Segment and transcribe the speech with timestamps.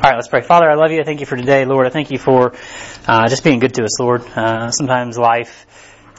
[0.00, 0.42] All right, let's pray.
[0.42, 1.00] Father, I love you.
[1.00, 1.84] I thank you for today, Lord.
[1.84, 2.54] I thank you for
[3.08, 4.22] uh, just being good to us, Lord.
[4.22, 5.66] Uh, sometimes life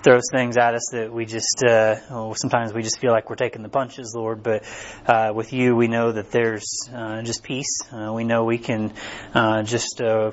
[0.04, 3.38] throws things at us that we just, uh, oh, sometimes we just feel like we're
[3.38, 4.44] taking the punches, Lord.
[4.44, 4.64] But
[5.08, 7.80] uh, with you, we know that there's uh, just peace.
[7.90, 8.92] Uh, we know we can
[9.34, 10.32] uh, just uh,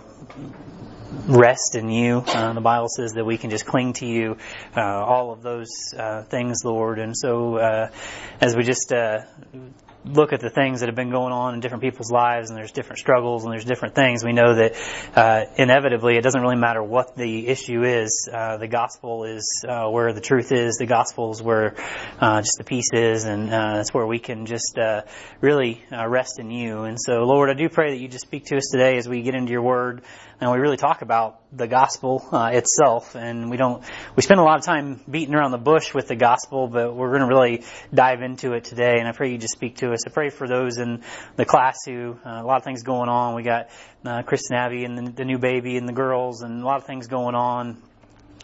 [1.28, 2.24] rest in you.
[2.26, 4.38] Uh, the Bible says that we can just cling to you,
[4.76, 6.98] uh, all of those uh, things, Lord.
[6.98, 7.90] And so, uh,
[8.40, 9.20] as we just uh,
[10.06, 12.72] look at the things that have been going on in different people's lives, and there's
[12.72, 14.74] different struggles and there's different things, we know that
[15.14, 18.28] uh, inevitably it doesn't really matter what the issue is.
[18.32, 20.76] Uh, the gospel is uh, where the truth is.
[20.76, 21.74] The gospel is where
[22.20, 25.02] uh, just the peace is, and uh, that's where we can just uh,
[25.40, 26.82] really rest in you.
[26.82, 29.22] And so, Lord, I do pray that you just speak to us today as we
[29.22, 30.02] get into your word
[30.40, 33.14] and we really talk about the gospel uh, itself.
[33.14, 33.82] And we don't
[34.14, 37.08] we spend a lot of time beating around the bush with the gospel but we're
[37.08, 38.96] going to really dive into it today.
[38.98, 40.06] And i pray you just speak to us.
[40.06, 41.02] I pray for those in
[41.36, 43.34] the class who uh, a lot of things going on.
[43.34, 43.70] We got
[44.04, 46.84] uh, and abby and the, the new baby and the girls and a lot of
[46.84, 47.82] things going on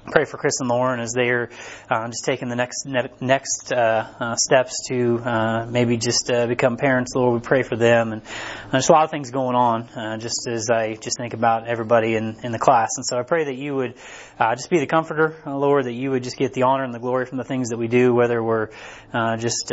[0.07, 1.51] pray for Chris and Lauren as they're
[1.91, 6.47] uh, just taking the next ne- next uh, uh, steps to uh, maybe just uh,
[6.47, 7.13] become parents.
[7.15, 8.23] Lord, we pray for them, and
[8.71, 9.83] there's a lot of things going on.
[9.83, 13.23] Uh, just as I just think about everybody in in the class, and so I
[13.23, 13.95] pray that you would
[14.39, 17.01] uh, just be the comforter, Lord, that you would just get the honor and the
[17.01, 18.69] glory from the things that we do, whether we're
[19.13, 19.73] uh, just.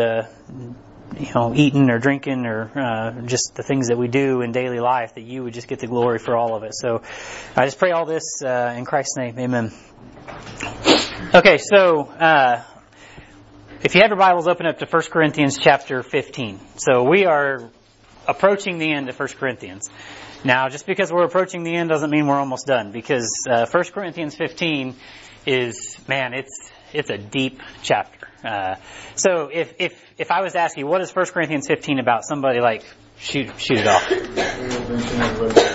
[1.18, 4.80] You know, eating or drinking or uh, just the things that we do in daily
[4.80, 6.74] life, that you would just get the glory for all of it.
[6.76, 7.02] So
[7.56, 9.38] I just pray all this uh, in Christ's name.
[9.40, 9.74] Amen.
[11.34, 12.64] Okay, so uh,
[13.84, 16.60] if you have your Bibles, open up to 1 Corinthians chapter 15.
[16.78, 17.70] So we are
[18.28, 19.90] approaching the end of 1 Corinthians.
[20.44, 23.84] Now, just because we're approaching the end doesn't mean we're almost done, because uh, 1
[23.94, 24.96] Corinthians 15
[25.46, 28.19] is, man, it's it's a deep chapter.
[28.44, 28.76] Uh,
[29.16, 32.24] so if if if I was to ask you, what is 1 Corinthians 15 about?
[32.24, 32.84] Somebody like
[33.20, 34.10] shoot shoot it off.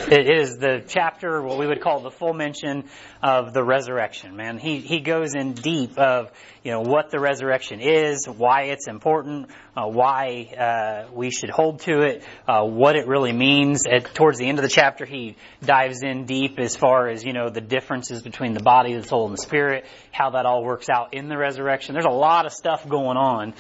[0.07, 2.85] It is the chapter, what we would call the full mention
[3.23, 4.37] of the resurrection.
[4.37, 6.31] Man, he he goes in deep of
[6.63, 11.81] you know what the resurrection is, why it's important, uh, why uh, we should hold
[11.81, 13.85] to it, uh, what it really means.
[13.87, 17.33] At, towards the end of the chapter, he dives in deep as far as you
[17.33, 20.89] know the differences between the body, the soul, and the spirit, how that all works
[20.89, 21.95] out in the resurrection.
[21.95, 23.55] There's a lot of stuff going on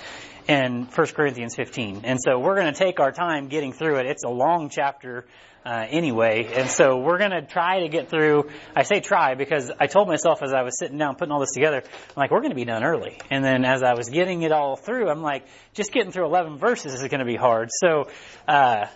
[0.48, 2.02] in 1 Corinthians 15.
[2.04, 4.06] And so we're going to take our time getting through it.
[4.06, 5.26] It's a long chapter
[5.64, 8.50] uh, anyway, and so we're going to try to get through.
[8.76, 11.52] I say try because I told myself as I was sitting down putting all this
[11.54, 13.18] together, I'm like, we're going to be done early.
[13.30, 16.58] And then as I was getting it all through, I'm like, just getting through 11
[16.58, 17.70] verses is going to be hard.
[17.72, 18.10] So
[18.46, 18.88] uh,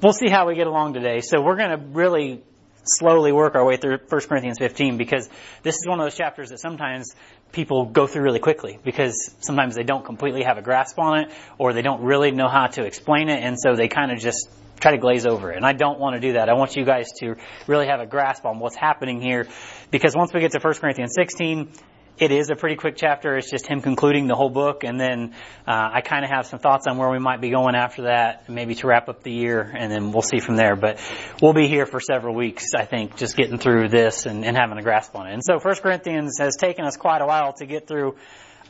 [0.00, 1.22] we'll see how we get along today.
[1.22, 2.44] So we're going to really
[2.84, 5.28] slowly work our way through 1 Corinthians 15 because
[5.62, 7.14] this is one of those chapters that sometimes
[7.52, 11.32] people go through really quickly because sometimes they don't completely have a grasp on it
[11.58, 14.48] or they don't really know how to explain it and so they kind of just
[14.80, 15.56] try to glaze over it.
[15.56, 16.48] And I don't want to do that.
[16.48, 17.36] I want you guys to
[17.66, 19.46] really have a grasp on what's happening here
[19.90, 21.70] because once we get to 1 Corinthians 16,
[22.16, 23.36] it is a pretty quick chapter.
[23.36, 25.34] It's just him concluding the whole book, and then
[25.66, 28.48] uh, I kind of have some thoughts on where we might be going after that,
[28.48, 30.76] maybe to wrap up the year, and then we'll see from there.
[30.76, 31.00] But
[31.42, 34.78] we'll be here for several weeks, I think, just getting through this and, and having
[34.78, 35.34] a grasp on it.
[35.34, 38.16] And so, First Corinthians has taken us quite a while to get through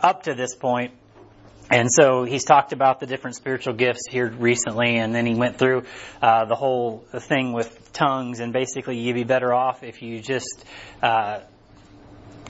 [0.00, 0.92] up to this point.
[1.70, 5.56] And so he's talked about the different spiritual gifts here recently, and then he went
[5.56, 5.84] through
[6.20, 10.64] uh, the whole thing with tongues, and basically you'd be better off if you just
[11.02, 11.40] uh,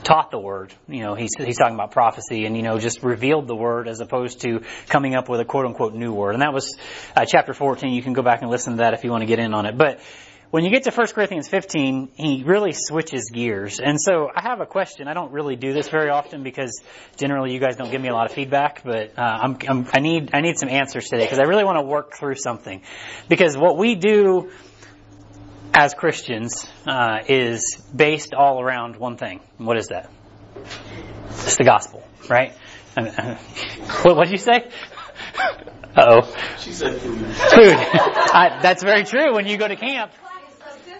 [0.05, 0.73] taught the word.
[0.87, 3.99] You know, he's, he's talking about prophecy and, you know, just revealed the word as
[3.99, 6.35] opposed to coming up with a quote unquote new word.
[6.35, 6.75] And that was
[7.15, 7.91] uh, chapter 14.
[7.93, 9.65] You can go back and listen to that if you want to get in on
[9.65, 9.77] it.
[9.77, 9.99] But
[10.51, 13.79] when you get to 1 Corinthians 15, he really switches gears.
[13.79, 15.07] And so I have a question.
[15.07, 16.81] I don't really do this very often because
[17.17, 19.99] generally you guys don't give me a lot of feedback, but uh, I'm, I'm, I
[19.99, 22.83] need I need some answers today because I really want to work through something.
[23.27, 24.51] Because what we do
[25.75, 29.41] as Christians uh, is based all around one thing.
[29.57, 30.09] What is that?
[31.29, 32.53] It's the gospel, right?
[32.95, 34.69] what did you say?
[35.97, 36.33] oh.
[36.59, 37.19] She said food.
[37.19, 37.75] Food.
[37.75, 39.33] I, that's very true.
[39.33, 40.11] When you go to camp,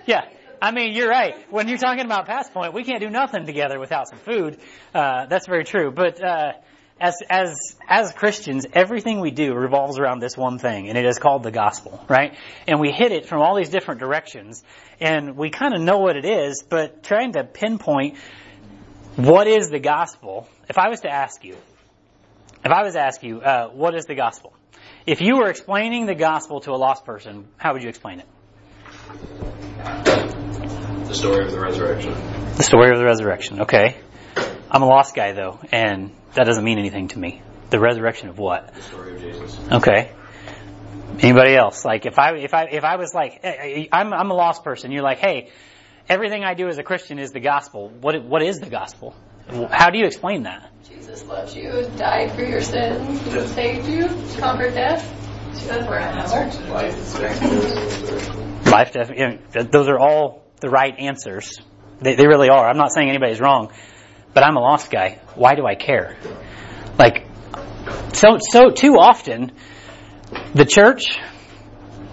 [0.06, 0.26] yeah.
[0.62, 1.36] I mean, you're right.
[1.50, 4.58] When you're talking about Pass Point, we can't do nothing together without some food.
[4.94, 5.92] Uh, that's very true.
[5.92, 6.54] But uh,
[7.00, 7.58] as as
[7.88, 11.52] as Christians, everything we do revolves around this one thing, and it is called the
[11.52, 12.38] gospel, right?
[12.68, 14.64] And we hit it from all these different directions,
[15.00, 18.18] and we kind of know what it is, but trying to pinpoint
[19.18, 20.48] what is the gospel.
[20.70, 21.58] If I was to ask you,
[22.64, 24.54] if I was to ask you, uh, what is the gospel?
[25.06, 28.28] If you were explaining the gospel to a lost person, how would you explain it?
[31.08, 32.14] The story of the resurrection.
[32.56, 33.62] The story of the resurrection.
[33.62, 33.98] Okay.
[34.72, 37.42] I'm a lost guy though, and that doesn't mean anything to me.
[37.70, 38.74] The resurrection of what?
[38.74, 39.60] The story of Jesus.
[39.72, 40.12] Okay.
[41.20, 41.84] Anybody else?
[41.84, 44.34] Like if I if I if I was like eh, eh, eh, I'm I'm a
[44.36, 45.50] lost person, you're like, hey,
[46.08, 47.90] everything I do as a Christian is the gospel.
[47.90, 49.16] What what is the gospel?
[49.72, 50.72] How do you explain that?
[50.88, 54.08] Jesus loves you, died for your sins, He saved you,
[54.40, 55.04] conquered death.
[55.68, 56.32] That's where I'm at.
[58.66, 61.60] Life, def- you know, those are all the right answers.
[62.02, 62.68] They, they really are.
[62.68, 63.72] I'm not saying anybody's wrong,
[64.36, 65.20] but I'm a lost guy.
[65.34, 66.18] Why do I care?
[67.00, 67.26] Like,
[68.14, 69.54] so so too often,
[70.54, 71.18] the church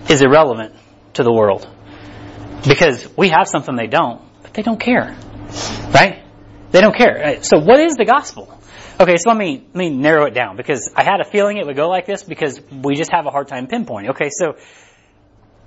[0.08, 0.74] is irrelevant
[1.14, 1.68] to the world
[2.66, 5.16] because we have something they don't, but they don't care,
[5.92, 6.24] right?
[6.70, 7.42] They don't care.
[7.42, 8.58] So what is the gospel?
[9.00, 11.66] Okay, so let me let me narrow it down because I had a feeling it
[11.66, 14.10] would go like this because we just have a hard time pinpointing.
[14.10, 14.56] Okay, so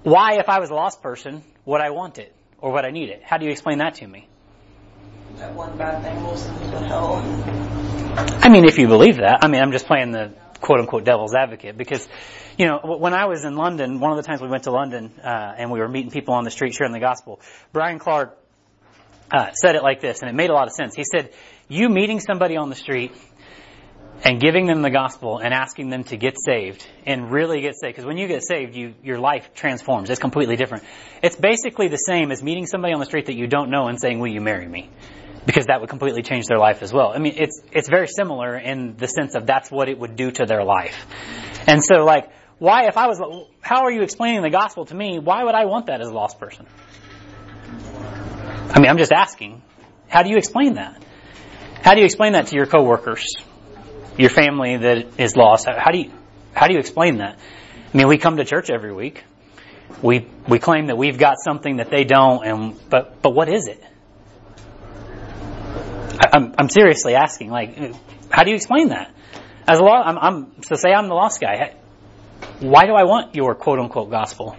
[0.03, 3.09] why, if I was a lost person, would I want it or would I need
[3.09, 3.23] it?
[3.25, 4.29] How do you explain that to me?
[5.37, 7.15] That one bad thing will send you to hell.
[8.41, 11.35] I mean, if you believe that, I mean, I'm just playing the quote unquote devil's
[11.35, 12.07] advocate because,
[12.57, 15.11] you know, when I was in London, one of the times we went to London
[15.21, 17.41] uh, and we were meeting people on the street sharing the gospel,
[17.73, 18.37] Brian Clark
[19.29, 20.95] uh, said it like this, and it made a lot of sense.
[20.95, 21.33] He said,
[21.67, 23.11] "You meeting somebody on the street."
[24.23, 27.95] And giving them the gospel and asking them to get saved and really get saved.
[27.95, 30.09] Because when you get saved, you, your life transforms.
[30.09, 30.85] It's completely different.
[31.21, 33.99] It's basically the same as meeting somebody on the street that you don't know and
[33.99, 34.89] saying, will you marry me?
[35.45, 37.11] Because that would completely change their life as well.
[37.13, 40.31] I mean, it's it's very similar in the sense of that's what it would do
[40.31, 41.05] to their life.
[41.67, 43.19] And so, like, why if I was,
[43.61, 45.19] how are you explaining the gospel to me?
[45.19, 46.65] Why would I want that as a lost person?
[48.69, 49.61] I mean, I'm just asking.
[50.07, 51.03] How do you explain that?
[51.81, 53.35] How do you explain that to your coworkers,
[54.17, 55.67] your family that is lost?
[55.67, 56.11] How do you
[56.53, 57.37] how do you explain that?
[57.93, 59.23] I mean, we come to church every week.
[60.01, 63.67] We we claim that we've got something that they don't, and but but what is
[63.67, 63.83] it?
[66.35, 67.77] I'm, I'm seriously asking, like,
[68.29, 69.13] how do you explain that?
[69.67, 71.75] As a law, I'm, I'm, so say I'm the lost guy.
[72.59, 74.57] Why do I want your quote unquote gospel?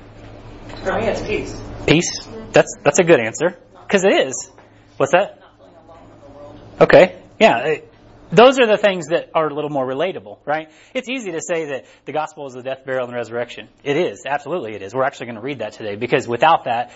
[0.83, 1.61] For me, it's peace.
[1.87, 2.27] Peace?
[2.53, 3.59] That's, that's a good answer.
[3.89, 4.51] Cause it is.
[4.97, 5.39] What's that?
[5.41, 6.61] Not feeling alone in the world.
[6.81, 7.23] Okay.
[7.39, 7.59] Yeah.
[7.67, 7.93] it-
[8.33, 10.69] those are the things that are a little more relatable, right?
[10.95, 13.69] It's easy to say that the gospel is the death, burial, and resurrection.
[13.85, 14.25] It is.
[14.27, 14.93] Absolutely it is.
[14.93, 16.91] We're actually going to read that today because without that,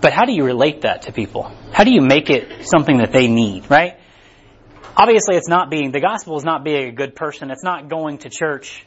[0.00, 1.52] but how do you relate that to people?
[1.72, 3.98] How do you make it something that they need, right?
[4.96, 7.50] Obviously it's not being, the gospel is not being a good person.
[7.50, 8.84] It's not going to church.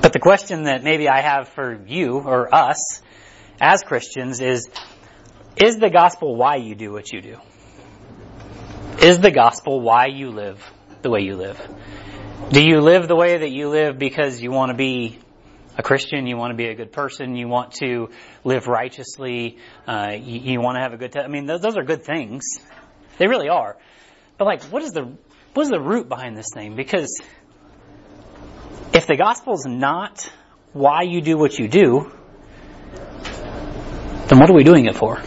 [0.00, 3.00] But the question that maybe I have for you or us
[3.60, 4.68] as Christians is,
[5.56, 7.38] is the gospel why you do what you do?
[9.00, 10.62] Is the gospel why you live
[11.02, 11.60] the way you live?
[12.50, 15.18] Do you live the way that you live because you want to be
[15.76, 18.10] a Christian, you want to be a good person, you want to
[18.44, 21.24] live righteously, uh, you, you want to have a good time?
[21.24, 22.44] I mean, those, those are good things.
[23.18, 23.76] They really are.
[24.38, 25.12] But like, what is the,
[25.52, 26.76] what is the root behind this thing?
[26.76, 27.20] Because
[28.92, 30.30] if the gospel is not
[30.72, 32.12] why you do what you do,
[34.28, 35.22] then what are we doing it for?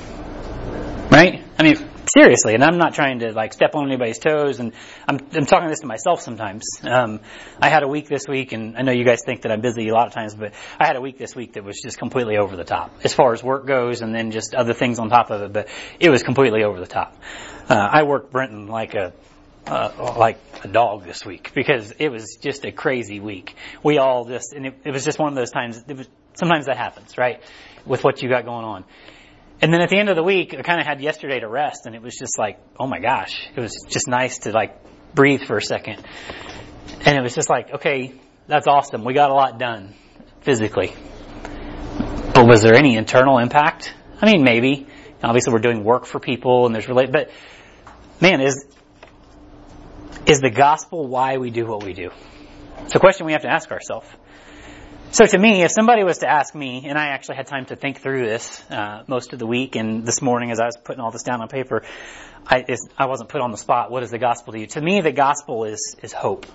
[2.14, 4.72] Seriously, and I'm not trying to like step on anybody's toes, and
[5.08, 6.64] I'm, I'm talking this to myself sometimes.
[6.82, 7.20] Um,
[7.62, 9.90] I had a week this week, and I know you guys think that I'm busy
[9.90, 12.38] a lot of times, but I had a week this week that was just completely
[12.38, 15.32] over the top as far as work goes, and then just other things on top
[15.32, 15.54] of it.
[15.54, 15.68] But
[16.00, 17.14] it was completely over the top.
[17.68, 19.12] Uh, I worked Brenton like a
[19.68, 23.56] uh, like a dog this week because it was just a crazy week.
[23.84, 25.84] We all just, and it, it was just one of those times.
[25.88, 27.44] It was, sometimes that happens, right,
[27.86, 28.86] with what you got going on.
[29.60, 31.86] And then at the end of the week, I kind of had yesterday to rest,
[31.86, 34.78] and it was just like, oh my gosh, it was just nice to like
[35.16, 36.04] breathe for a second.
[37.06, 38.14] And it was just like, okay,
[38.48, 39.04] that's awesome.
[39.04, 39.96] We got a lot done
[40.42, 40.94] physically.
[42.34, 43.94] But was there any internal impact?
[44.22, 44.88] I mean, maybe.
[45.24, 47.12] Obviously, we're doing work for people, and there's relate.
[47.12, 47.32] But
[48.22, 48.66] man, is
[50.28, 52.12] is the gospel why we do what we do?
[52.84, 54.08] It's a question we have to ask ourselves.
[55.10, 57.78] So to me, if somebody was to ask me, and I actually had time to
[57.78, 61.00] think through this uh, most of the week, and this morning as I was putting
[61.00, 61.84] all this down on paper,
[62.46, 62.66] I,
[62.98, 63.90] I wasn't put on the spot.
[63.90, 64.68] What is the gospel to you?
[64.68, 66.46] To me, the gospel is is hope.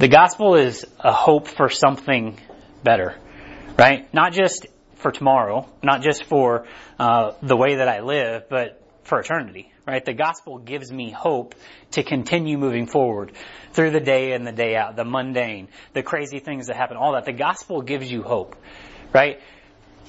[0.00, 2.40] The gospel is a hope for something
[2.82, 3.14] better,
[3.78, 4.12] right?
[4.12, 4.66] Not just
[4.96, 6.66] for tomorrow, not just for
[6.98, 10.04] uh, the way that I live, but for eternity, right?
[10.04, 11.54] The gospel gives me hope
[11.92, 13.32] to continue moving forward
[13.72, 17.12] through the day and the day out, the mundane, the crazy things that happen, all
[17.12, 17.24] that.
[17.24, 18.56] The gospel gives you hope,
[19.12, 19.40] right?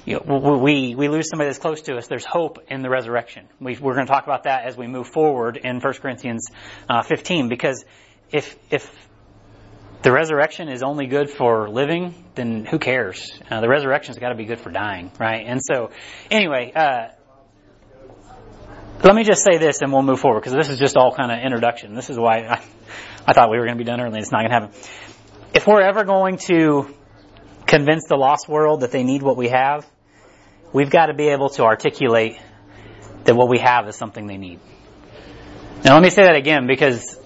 [0.04, 2.06] You know, we, we lose somebody that's close to us.
[2.06, 3.46] There's hope in the resurrection.
[3.60, 6.46] We, are going to talk about that as we move forward in 1 Corinthians
[6.88, 7.84] uh, 15 because
[8.32, 8.90] if, if
[10.02, 13.38] the resurrection is only good for living, then who cares?
[13.50, 15.44] Uh, the resurrection's got to be good for dying, right?
[15.46, 15.90] And so,
[16.30, 17.08] anyway, uh,
[19.02, 21.30] let me just say this and we'll move forward because this is just all kind
[21.30, 21.94] of introduction.
[21.94, 22.62] This is why I,
[23.26, 24.18] I thought we were going to be done early.
[24.18, 24.80] It's not going to happen.
[25.54, 26.92] if we're ever going to
[27.66, 29.86] convince the lost world that they need what we have,
[30.72, 32.38] we've got to be able to articulate
[33.24, 34.58] that what we have is something they need.
[35.84, 37.20] Now let me say that again because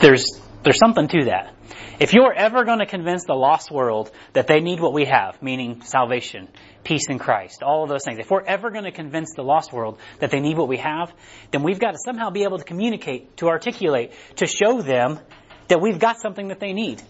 [0.00, 1.53] there's, there's something to that.
[2.04, 5.40] If you're ever going to convince the lost world that they need what we have,
[5.40, 6.48] meaning salvation,
[6.84, 9.72] peace in Christ, all of those things, if we're ever going to convince the lost
[9.72, 11.14] world that they need what we have,
[11.50, 15.18] then we've got to somehow be able to communicate, to articulate, to show them
[15.68, 17.00] that we've got something that they need.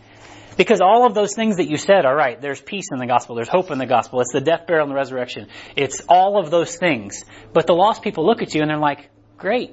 [0.56, 2.40] Because all of those things that you said are right.
[2.40, 3.34] There's peace in the gospel.
[3.34, 4.20] There's hope in the gospel.
[4.20, 5.48] It's the death, burial, and the resurrection.
[5.74, 7.24] It's all of those things.
[7.52, 9.72] But the lost people look at you and they're like, great.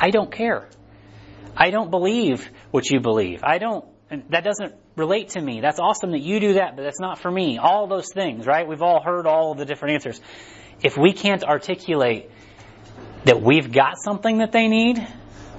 [0.00, 0.68] I don't care.
[1.56, 3.44] I don't believe what you believe.
[3.44, 3.84] I don't,
[4.30, 5.60] that doesn't relate to me.
[5.60, 7.58] That's awesome that you do that, but that's not for me.
[7.58, 8.66] All those things, right?
[8.66, 10.20] We've all heard all the different answers.
[10.82, 12.30] If we can't articulate
[13.24, 15.06] that we've got something that they need,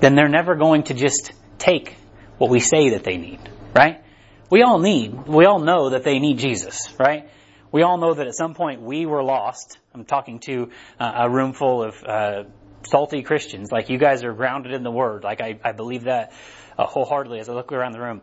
[0.02, 1.96] then they're never going to just take
[2.38, 3.40] what we say that they need,
[3.74, 4.04] right?
[4.50, 7.30] We all need, we all know that they need Jesus, right?
[7.72, 9.80] We all know that at some point we were lost.
[9.96, 10.70] I'm talking to
[11.00, 12.44] uh, a room full of uh,
[12.86, 13.72] salty Christians.
[13.72, 15.24] Like you guys are grounded in the Word.
[15.24, 16.34] Like I, I believe that
[16.78, 18.22] uh, wholeheartedly as I look around the room.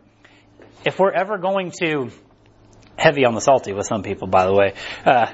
[0.85, 2.09] If we're ever going to
[2.97, 4.73] heavy on the salty with some people, by the way.
[5.05, 5.27] Uh,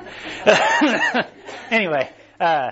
[1.71, 2.71] anyway, uh,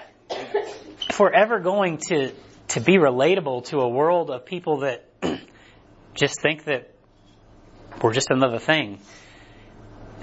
[1.10, 2.32] if we're ever going to
[2.68, 5.06] to be relatable to a world of people that
[6.16, 6.92] just think that
[8.02, 9.00] we're just another thing,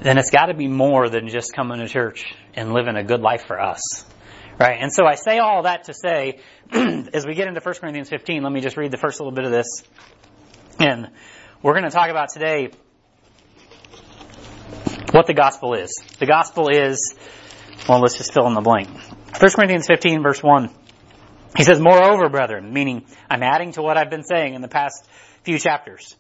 [0.01, 3.21] then it's got to be more than just coming to church and living a good
[3.21, 4.05] life for us.
[4.59, 4.79] Right?
[4.81, 6.41] And so I say all that to say,
[6.73, 9.45] as we get into 1 Corinthians 15, let me just read the first little bit
[9.45, 9.67] of this.
[10.79, 11.09] And
[11.63, 12.71] we're going to talk about today
[15.13, 15.95] what the gospel is.
[16.19, 17.15] The gospel is,
[17.89, 18.89] well, let's just fill in the blank.
[18.89, 20.71] 1 Corinthians 15 verse 1.
[21.57, 25.07] He says, moreover, brethren, meaning I'm adding to what I've been saying in the past
[25.45, 26.17] few chapters.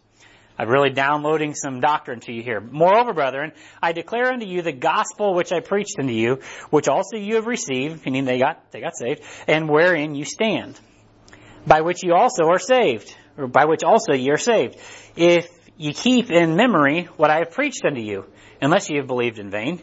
[0.59, 2.61] I'm really downloading some doctrine to you here.
[2.61, 7.17] Moreover, brethren, I declare unto you the gospel which I preached unto you, which also
[7.17, 10.79] you have received, meaning they got, they got saved, and wherein you stand,
[11.67, 14.77] by which you also are saved, or by which also ye are saved,
[15.17, 18.25] if ye keep in memory what I have preached unto you,
[18.61, 19.83] unless ye have believed in vain.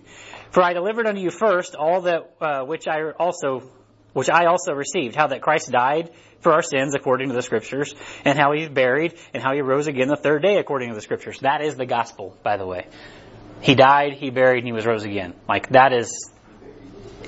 [0.52, 3.70] For I delivered unto you first all that uh, which I also
[4.14, 6.10] which I also received, how that Christ died
[6.42, 7.94] for our sins according to the scriptures,
[8.26, 11.02] and how he's buried, and how he rose again the third day according to the
[11.02, 11.40] scriptures.
[11.42, 12.88] That is the gospel, by the way.
[13.62, 15.34] He died, he buried, and he was rose again.
[15.48, 16.32] Like that is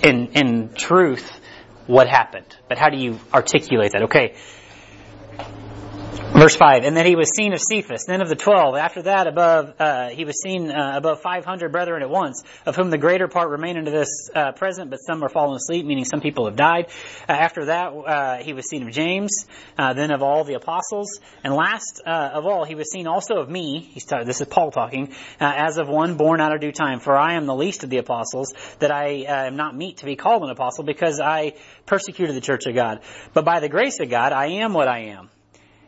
[0.01, 1.39] in in truth
[1.87, 2.55] what happened.
[2.67, 4.03] But how do you articulate that?
[4.03, 4.35] Okay.
[6.41, 8.75] Verse 5, and then he was seen of Cephas, then of the twelve.
[8.75, 12.89] After that, above, uh, he was seen uh, above 500 brethren at once, of whom
[12.89, 16.19] the greater part remain unto this uh, present, but some are fallen asleep, meaning some
[16.19, 16.87] people have died.
[17.29, 19.45] Uh, after that, uh, he was seen of James,
[19.77, 23.47] uh, then of all the apostles, and last of all, he was seen also of
[23.47, 27.01] me, ta- this is Paul talking, as of one born out of due time.
[27.01, 30.15] For I am the least of the apostles, that I am not meet to be
[30.15, 31.53] called an apostle, because I
[31.85, 33.01] persecuted the church of God.
[33.35, 35.29] But by the grace of God, I am what I am.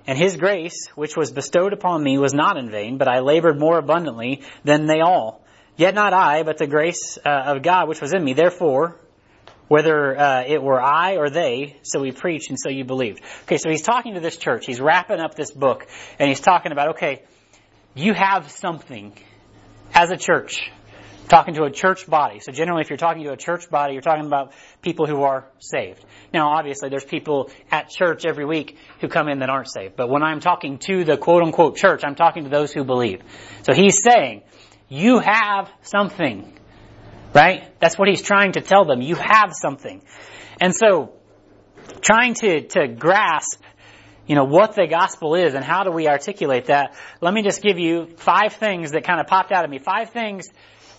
[0.05, 3.59] And his grace, which was bestowed upon me, was not in vain, but I labored
[3.59, 5.43] more abundantly than they all.
[5.77, 8.33] Yet not I, but the grace uh, of God which was in me.
[8.33, 8.97] Therefore,
[9.67, 13.21] whether uh, it were I or they, so we preached and so you believed.
[13.43, 14.65] Okay, so he's talking to this church.
[14.65, 15.87] He's wrapping up this book,
[16.19, 17.23] and he's talking about, okay,
[17.95, 19.13] you have something
[19.93, 20.69] as a church
[21.27, 22.39] talking to a church body.
[22.39, 25.47] So generally, if you're talking to a church body, you're talking about people who are
[25.59, 26.03] saved.
[26.33, 29.95] Now, obviously, there's people at church every week who come in that aren't saved.
[29.95, 33.21] But when I'm talking to the quote unquote church, I'm talking to those who believe.
[33.63, 34.43] So he's saying,
[34.89, 36.53] you have something.
[37.33, 37.79] Right?
[37.79, 39.01] That's what he's trying to tell them.
[39.01, 40.03] You have something.
[40.61, 41.13] And so,
[42.01, 43.63] trying to, to grasp
[44.25, 47.61] you know, what the gospel is and how do we articulate that, let me just
[47.61, 49.79] give you five things that kind of popped out at me.
[49.79, 50.49] Five things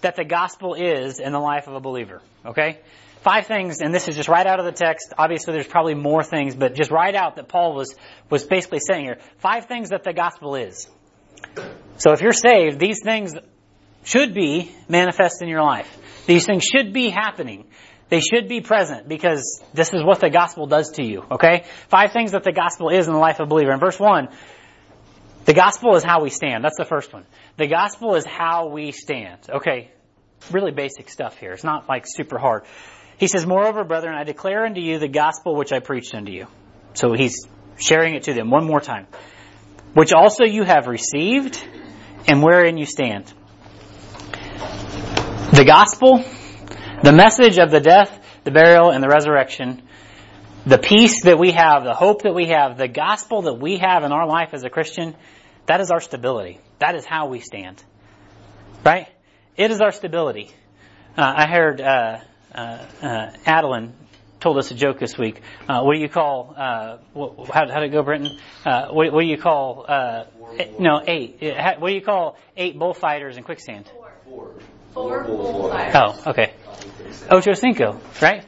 [0.05, 2.23] that the gospel is in the life of a believer.
[2.47, 2.79] Okay?
[3.23, 5.15] Five things, and this is just right out of the text.
[5.17, 7.95] Obviously there's probably more things, but just right out that Paul was,
[8.31, 9.19] was basically saying here.
[9.39, 10.89] Five things that the gospel is.
[11.97, 13.33] So if you're saved, these things
[14.05, 15.89] should be manifest in your life.
[16.27, 17.65] These things should be happening.
[18.11, 21.65] They should be present because this is what the gospel does to you, okay?
[21.89, 23.73] Five things that the gospel is in the life of a believer.
[23.73, 24.29] In verse 1,
[25.45, 26.65] the gospel is how we stand.
[26.65, 27.25] That's the first one.
[27.57, 29.41] The gospel is how we stand.
[29.49, 29.91] Okay,
[30.51, 31.53] really basic stuff here.
[31.53, 32.65] It's not like super hard.
[33.19, 36.47] He says, Moreover, brethren, I declare unto you the gospel which I preached unto you.
[36.95, 37.47] So he's
[37.77, 39.07] sharing it to them one more time.
[39.95, 41.63] Which also you have received
[42.27, 43.33] and wherein you stand.
[45.53, 46.25] The gospel,
[47.03, 48.11] the message of the death,
[48.43, 49.83] the burial, and the resurrection,
[50.67, 54.03] the peace that we have, the hope that we have, the gospel that we have
[54.05, 55.15] in our life as a Christian,
[55.67, 56.59] that is our stability.
[56.79, 57.83] That is how we stand.
[58.85, 59.09] Right?
[59.57, 60.51] It is our stability.
[61.17, 62.19] Uh, I heard uh,
[62.55, 62.59] uh,
[63.03, 63.93] uh, Adeline
[64.41, 65.41] told us a joke this week.
[65.69, 66.55] Uh, what do you call?
[66.57, 68.39] Uh, what, how, how did it go, Brenton?
[68.67, 69.87] Uh, what, what do you call?
[69.89, 70.25] Uh,
[70.79, 71.39] no, eight.
[71.41, 73.91] Ha- What do you call eight bullfighters in quicksand?
[74.25, 74.55] Four.
[74.93, 75.95] Four bullfighters.
[76.27, 76.53] Oh, okay.
[77.31, 78.45] Ocho cinco, right?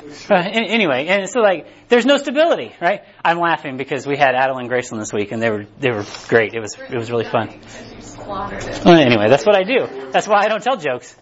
[0.30, 3.02] Uh, anyway, and so like, there's no stability, right?
[3.24, 6.54] I'm laughing because we had Adeline Graceland this week, and they were they were great.
[6.54, 7.48] It was it was really fun.
[7.48, 8.84] Because you slaughtered it.
[8.84, 10.10] Well, anyway, that's what I do.
[10.12, 11.16] That's why I don't tell jokes.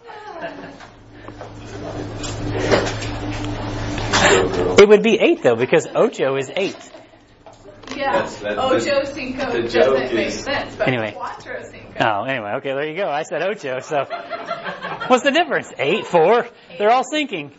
[4.80, 6.76] It would be eight though, because ocho is eight.
[7.96, 8.12] Yeah.
[8.12, 11.14] That's- that- Ocho the- Cinco the doesn't make is- sense, but Anyway.
[11.16, 11.94] Cuatro Cinco.
[12.00, 13.08] Oh, anyway, okay, there you go.
[13.08, 14.04] I said ocho, so
[15.08, 15.72] what's the difference?
[15.78, 16.46] Eight, four.
[16.78, 17.52] They're all sinking.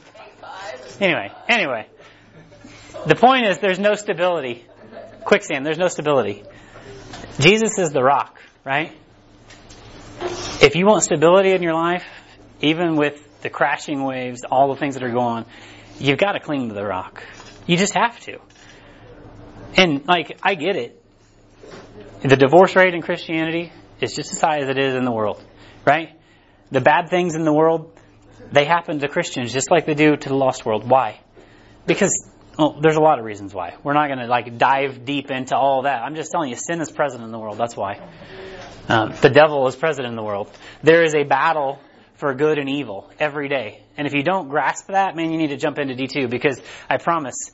[0.99, 1.87] Anyway, anyway.
[3.05, 4.65] The point is there's no stability.
[5.23, 6.43] Quicksand, there's no stability.
[7.39, 8.95] Jesus is the rock, right?
[10.61, 12.03] If you want stability in your life,
[12.61, 15.45] even with the crashing waves, all the things that are going on,
[15.99, 17.23] you've got to cling to the rock.
[17.65, 18.39] You just have to.
[19.77, 21.01] And like, I get it.
[22.21, 25.41] The divorce rate in Christianity is just as high as it is in the world,
[25.85, 26.19] right?
[26.71, 27.97] The bad things in the world,
[28.51, 30.89] they happen to Christians just like they do to the lost world.
[30.89, 31.19] Why?
[31.85, 32.27] Because
[32.57, 33.75] well, there's a lot of reasons why.
[33.83, 36.01] We're not going to like dive deep into all that.
[36.01, 37.57] I'm just telling you, sin is present in the world.
[37.57, 38.05] That's why.
[38.89, 40.51] Um, the devil is present in the world.
[40.83, 41.79] There is a battle
[42.15, 43.81] for good and evil every day.
[43.95, 46.97] And if you don't grasp that, man, you need to jump into D2 because I
[46.97, 47.51] promise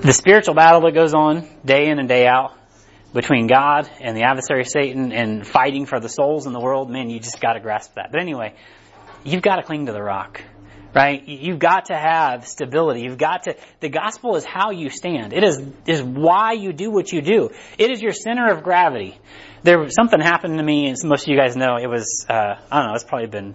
[0.00, 2.56] the spiritual battle that goes on day in and day out
[3.12, 7.10] between God and the adversary Satan and fighting for the souls in the world, man,
[7.10, 8.12] you just got to grasp that.
[8.12, 8.54] But anyway,
[9.24, 10.42] you've got to cling to the rock,
[10.94, 11.26] right?
[11.26, 13.02] You've got to have stability.
[13.02, 15.32] You've got to, the gospel is how you stand.
[15.32, 17.50] It is, is why you do what you do.
[17.78, 19.18] It is your center of gravity.
[19.62, 22.54] There, was something happened to me, as most of you guys know, it was, uh,
[22.70, 23.54] I don't know, it's probably been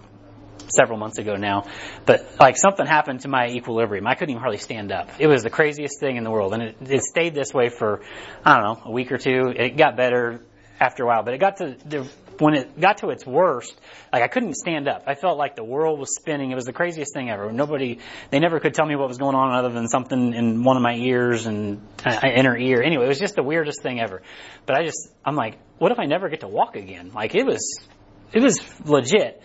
[0.68, 1.64] several months ago now,
[2.04, 4.06] but like something happened to my equilibrium.
[4.06, 5.10] I couldn't even hardly stand up.
[5.18, 8.02] It was the craziest thing in the world, and it, it stayed this way for
[8.44, 9.52] I don't know a week or two.
[9.56, 10.40] It got better
[10.80, 12.08] after a while, but it got to the
[12.40, 13.78] when it got to its worst,
[14.12, 15.04] like I couldn't stand up.
[15.06, 16.50] I felt like the world was spinning.
[16.50, 17.52] It was the craziest thing ever.
[17.52, 17.98] Nobody,
[18.30, 20.82] they never could tell me what was going on other than something in one of
[20.82, 22.82] my ears and uh, inner ear.
[22.82, 24.22] Anyway, it was just the weirdest thing ever.
[24.66, 27.12] But I just, I'm like, what if I never get to walk again?
[27.14, 27.78] Like it was,
[28.32, 29.42] it was legit.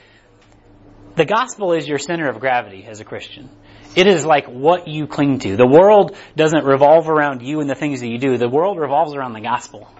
[1.15, 3.49] The gospel is your center of gravity as a Christian.
[3.95, 5.57] It is like what you cling to.
[5.57, 8.37] The world doesn't revolve around you and the things that you do.
[8.37, 9.93] The world revolves around the gospel.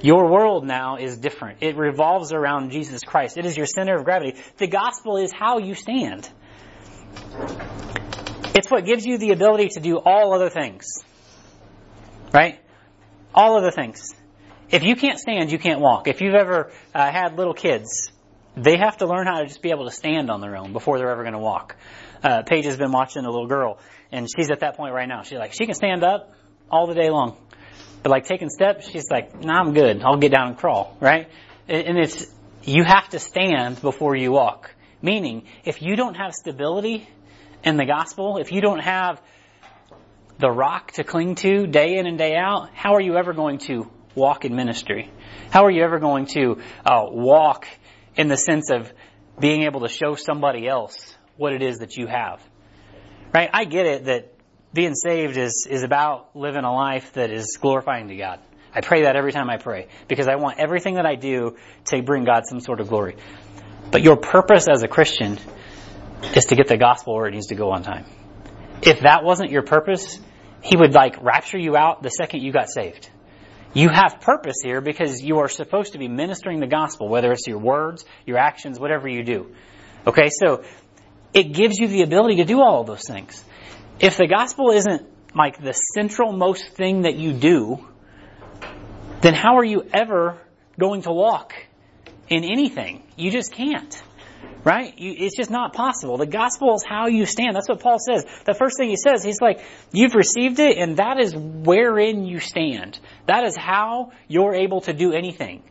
[0.00, 1.58] Your world now is different.
[1.60, 3.36] It revolves around Jesus Christ.
[3.36, 4.38] It is your center of gravity.
[4.56, 6.28] The gospel is how you stand.
[8.54, 10.84] It's what gives you the ability to do all other things.
[12.32, 12.60] Right?
[13.34, 14.14] All other things.
[14.70, 16.08] If you can't stand, you can't walk.
[16.08, 18.12] If you've ever uh, had little kids,
[18.56, 20.98] they have to learn how to just be able to stand on their own before
[20.98, 21.76] they're ever going to walk.
[22.22, 23.78] Uh, Paige has been watching a little girl,
[24.12, 25.22] and she's at that point right now.
[25.22, 26.32] She's like, she can stand up
[26.70, 27.36] all the day long.
[28.02, 30.02] But like taking steps, she's like, nah, I'm good.
[30.02, 31.28] I'll get down and crawl, right?
[31.68, 32.26] And it's,
[32.62, 34.74] you have to stand before you walk.
[35.02, 37.08] Meaning, if you don't have stability
[37.62, 39.20] in the gospel, if you don't have
[40.38, 43.58] the rock to cling to day in and day out, how are you ever going
[43.58, 45.10] to walk in ministry?
[45.50, 47.66] How are you ever going to uh, walk
[48.16, 48.92] in the sense of
[49.38, 52.42] being able to show somebody else what it is that you have?
[53.32, 53.50] Right?
[53.52, 54.37] I get it that
[54.72, 58.40] being saved is, is about living a life that is glorifying to God.
[58.74, 62.02] I pray that every time I pray because I want everything that I do to
[62.02, 63.16] bring God some sort of glory.
[63.90, 65.38] But your purpose as a Christian
[66.34, 68.04] is to get the gospel where it needs to go on time.
[68.82, 70.18] If that wasn't your purpose,
[70.62, 73.10] he would like rapture you out the second you got saved.
[73.74, 77.46] You have purpose here because you are supposed to be ministering the gospel, whether it's
[77.46, 79.54] your words, your actions, whatever you do.
[80.06, 80.64] Okay, so
[81.34, 83.44] it gives you the ability to do all of those things.
[84.00, 87.84] If the gospel isn't like the central most thing that you do,
[89.20, 90.38] then how are you ever
[90.78, 91.54] going to walk
[92.28, 93.02] in anything?
[93.16, 94.02] You just can't.
[94.62, 94.96] Right?
[94.98, 96.16] You, it's just not possible.
[96.16, 97.56] The gospel is how you stand.
[97.56, 98.24] That's what Paul says.
[98.44, 99.60] The first thing he says, he's like,
[99.92, 103.00] you've received it and that is wherein you stand.
[103.26, 105.62] That is how you're able to do anything.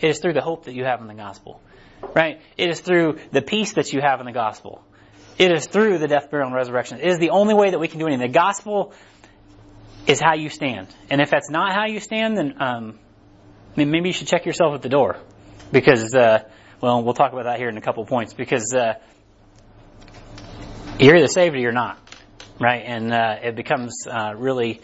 [0.00, 1.60] It is through the hope that you have in the gospel.
[2.14, 2.40] Right?
[2.56, 4.84] It is through the peace that you have in the gospel.
[5.42, 7.00] It is through the death, burial, and resurrection.
[7.00, 8.28] It is the only way that we can do anything.
[8.28, 8.92] The gospel
[10.06, 10.86] is how you stand.
[11.10, 13.00] And if that's not how you stand, then um,
[13.74, 15.16] maybe you should check yourself at the door.
[15.72, 16.44] Because, uh,
[16.80, 18.34] well, we'll talk about that here in a couple points.
[18.34, 18.94] Because uh,
[21.00, 21.98] you're either saved or you're not.
[22.60, 22.84] Right?
[22.86, 24.80] And uh, it becomes uh, really,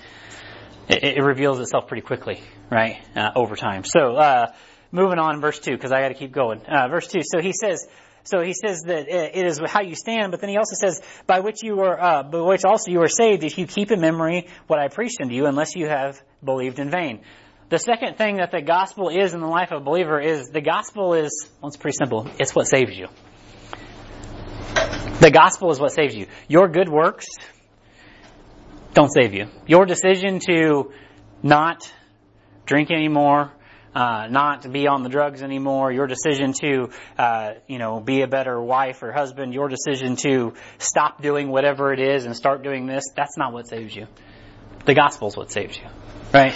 [0.89, 3.85] it, it reveals itself pretty quickly, right, uh, over time.
[3.85, 4.53] So, uh,
[4.91, 6.63] moving on, verse two, because I got to keep going.
[6.91, 7.21] Verse two.
[7.23, 7.87] So he says,
[8.29, 11.41] so he says that it is how you stand, but then he also says, by
[11.41, 14.49] which you are, uh, by which also you are saved, if you keep in memory
[14.67, 17.21] what I preached unto you, unless you have believed in vain.
[17.71, 20.61] The second thing that the gospel is in the life of a believer is the
[20.61, 22.29] gospel is, well, it's pretty simple.
[22.39, 23.09] It's what saves you.
[25.21, 26.27] The gospel is what saves you.
[26.49, 27.27] Your good works
[28.95, 29.49] don't save you.
[29.67, 30.93] Your decision to
[31.43, 31.91] not
[32.67, 33.53] drink anymore,
[33.95, 38.27] uh, not be on the drugs anymore, your decision to, uh, you know, be a
[38.27, 42.87] better wife or husband, your decision to stop doing whatever it is and start doing
[42.87, 44.07] this, that's not what saves you.
[44.85, 45.87] The gospel is what saves you.
[46.33, 46.55] Right?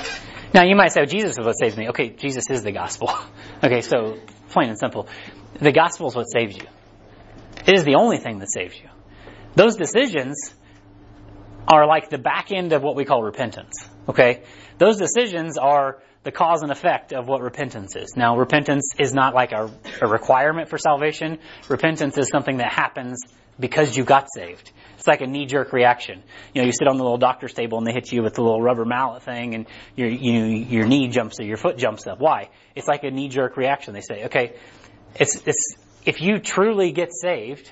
[0.55, 1.89] Now you might say, oh, Jesus is what saves me.
[1.89, 3.11] Okay, Jesus is the gospel.
[3.65, 4.19] okay, so
[4.51, 5.09] plain and simple.
[5.55, 6.67] The gospel is what saves you.
[7.67, 8.89] It is the only thing that saves you.
[9.55, 10.55] Those decisions
[11.69, 13.89] are like the back end of what we call repentance.
[14.09, 14.43] Okay?
[14.79, 18.17] Those decisions are the cause and effect of what repentance is.
[18.17, 21.39] Now, repentance is not like a, a requirement for salvation.
[21.69, 23.23] Repentance is something that happens
[23.59, 24.71] because you got saved.
[24.99, 26.23] It's like a knee-jerk reaction.
[26.55, 28.43] You know, you sit on the little doctor's table and they hit you with the
[28.43, 32.21] little rubber mallet thing and your, you, your knee jumps or your foot jumps up.
[32.21, 32.51] Why?
[32.77, 33.95] It's like a knee-jerk reaction.
[33.95, 34.55] They say, okay,
[35.17, 37.69] it's, it's, if you truly get saved,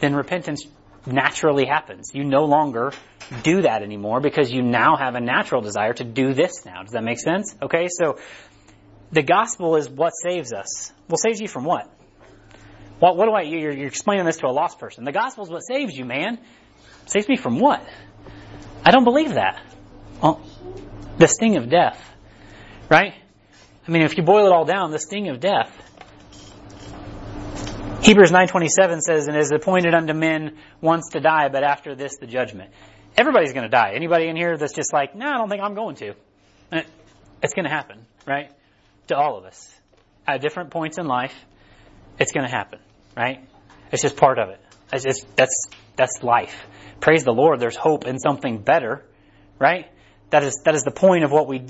[0.00, 0.66] then repentance
[1.06, 2.12] naturally happens.
[2.14, 2.92] You no longer
[3.42, 6.82] do that anymore because you now have a natural desire to do this now.
[6.82, 7.54] Does that make sense?
[7.62, 8.18] Okay, so
[9.12, 10.92] the gospel is what saves us.
[11.08, 11.90] Well, saves you from what?
[12.98, 15.04] What, what do I, you're, you're explaining this to a lost person.
[15.04, 16.38] The gospel is what saves you, man.
[17.06, 17.86] Saves me from what?
[18.84, 19.60] I don't believe that.
[20.22, 20.40] Well,
[21.18, 22.00] the sting of death.
[22.90, 23.14] Right?
[23.86, 25.70] I mean, if you boil it all down, the sting of death.
[28.04, 32.18] Hebrews 9:27 says, "And it is appointed unto men once to die, but after this
[32.18, 32.70] the judgment."
[33.16, 33.92] Everybody's going to die.
[33.94, 36.14] Anybody in here that's just like, "No, I don't think I'm going to."
[37.42, 38.50] It's going to happen, right?
[39.08, 39.74] To all of us.
[40.26, 41.34] At different points in life,
[42.18, 42.78] it's going to happen,
[43.16, 43.40] right?
[43.90, 44.60] It's just part of it.
[44.92, 46.66] It's just, that's that's life.
[47.00, 47.58] Praise the Lord.
[47.58, 49.02] There's hope in something better,
[49.58, 49.86] right?
[50.28, 51.66] That is that is the point of what we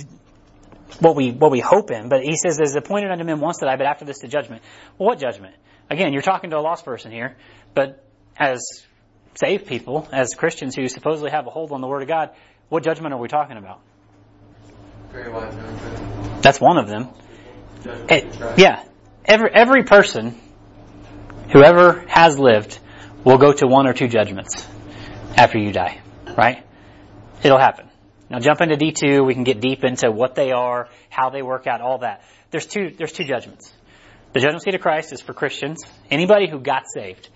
[0.98, 2.08] what we what we hope in.
[2.08, 4.62] But he says, "There's appointed unto men once to die, but after this the judgment."
[4.98, 5.54] Well, what judgment?
[5.90, 7.36] Again, you're talking to a lost person here,
[7.74, 8.04] but
[8.36, 8.84] as
[9.34, 12.30] saved people, as Christians who supposedly have a hold on the Word of God,
[12.68, 13.80] what judgment are we talking about?
[16.42, 17.08] That's one of them.
[17.84, 18.84] It, eh, yeah,
[19.24, 20.40] every every person,
[21.52, 22.78] whoever has lived,
[23.24, 24.66] will go to one or two judgments
[25.36, 26.00] after you die.
[26.36, 26.64] Right?
[27.42, 27.88] It'll happen.
[28.30, 29.22] Now jump into D two.
[29.22, 32.22] We can get deep into what they are, how they work out, all that.
[32.50, 32.90] There's two.
[32.90, 33.72] There's two judgments.
[34.34, 35.84] The judgment seat of Christ is for Christians.
[36.10, 37.28] Anybody who got saved.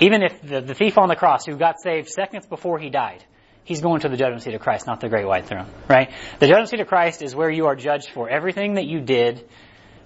[0.00, 3.24] Even if the, the thief on the cross who got saved seconds before he died,
[3.64, 6.12] he's going to the judgment seat of Christ, not the great white throne, right?
[6.40, 9.48] The judgment seat of Christ is where you are judged for everything that you did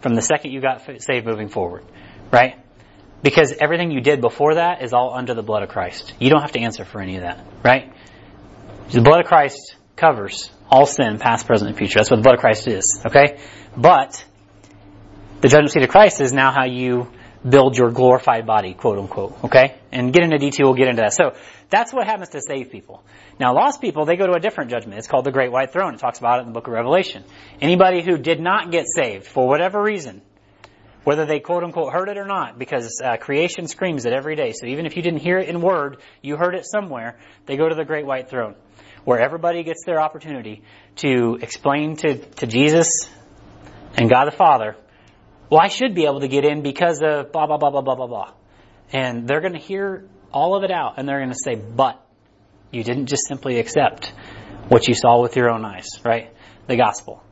[0.01, 1.85] from the second you got saved moving forward,
[2.31, 2.63] right?
[3.23, 6.13] Because everything you did before that is all under the blood of Christ.
[6.21, 7.93] You don't have to answer for any of that, right?
[8.91, 11.99] The blood of Christ covers all sin, past, present, and future.
[11.99, 13.41] That's what the blood of Christ is, okay?
[13.77, 14.25] But
[15.41, 17.11] the judgment seat of Christ is now how you
[17.49, 19.45] build your glorified body, quote unquote.
[19.45, 19.77] Okay?
[19.91, 21.15] And get into detail, we'll get into that.
[21.15, 21.35] So
[21.71, 23.03] that's what happens to saved people.
[23.39, 24.99] Now lost people, they go to a different judgment.
[24.99, 25.95] It's called the Great White Throne.
[25.95, 27.25] It talks about it in the book of Revelation.
[27.61, 30.21] Anybody who did not get saved for whatever reason,
[31.05, 34.53] whether they quote unquote heard it or not, because uh, creation screams it every day.
[34.53, 37.67] So even if you didn't hear it in word, you heard it somewhere, they go
[37.67, 38.55] to the Great White Throne.
[39.05, 40.63] Where everybody gets their opportunity
[40.97, 43.09] to explain to, to Jesus
[43.97, 44.77] and God the Father
[45.51, 47.97] well, I should be able to get in because of blah, blah, blah, blah, blah,
[47.97, 48.33] blah, blah.
[48.93, 52.01] And they're going to hear all of it out and they're going to say, but
[52.71, 54.13] you didn't just simply accept
[54.69, 56.33] what you saw with your own eyes, right?
[56.69, 57.23] The gospel.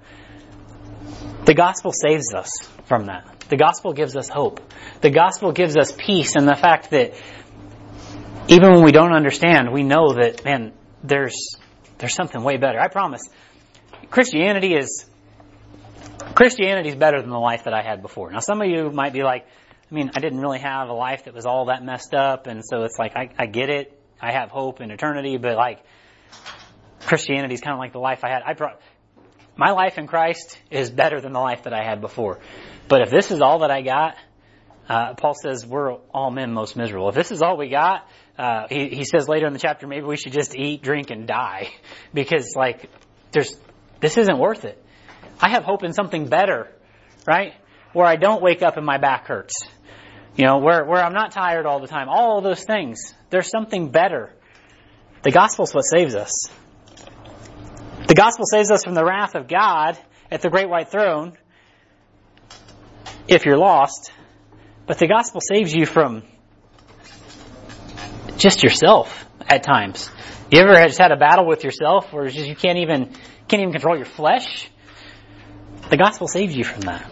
[1.44, 2.50] The gospel saves us
[2.86, 3.44] from that.
[3.48, 4.60] The gospel gives us hope.
[5.00, 7.14] The gospel gives us peace and the fact that
[8.48, 10.72] even when we don't understand, we know that, man,
[11.04, 11.56] there's,
[11.98, 12.80] there's something way better.
[12.80, 13.22] I promise.
[14.10, 15.06] Christianity is
[16.34, 18.30] Christianity is better than the life that I had before.
[18.30, 19.46] Now, some of you might be like,
[19.90, 22.62] I mean, I didn't really have a life that was all that messed up, and
[22.64, 24.00] so it's like, I, I get it.
[24.20, 25.82] I have hope in eternity, but like,
[27.06, 28.42] Christianity is kind of like the life I had.
[28.44, 28.80] I brought,
[29.56, 32.38] my life in Christ is better than the life that I had before.
[32.88, 34.16] But if this is all that I got,
[34.88, 37.08] uh, Paul says we're all men most miserable.
[37.08, 40.06] If this is all we got, uh, he, he says later in the chapter, maybe
[40.06, 41.70] we should just eat, drink, and die.
[42.14, 42.90] Because like,
[43.32, 43.54] there's,
[44.00, 44.82] this isn't worth it.
[45.40, 46.68] I have hope in something better,
[47.26, 47.54] right?
[47.92, 49.54] Where I don't wake up and my back hurts.
[50.36, 52.08] You know, where, where I'm not tired all the time.
[52.08, 53.14] All those things.
[53.30, 54.32] There's something better.
[55.22, 56.48] The gospel's what saves us.
[58.06, 59.98] The gospel saves us from the wrath of God
[60.30, 61.36] at the great white throne.
[63.26, 64.10] if you're lost,
[64.86, 66.22] but the gospel saves you from
[68.38, 70.10] just yourself at times.
[70.50, 73.12] You ever just had a battle with yourself where you can't even
[73.48, 74.70] can't even control your flesh?
[75.90, 77.10] The gospel saves you from that.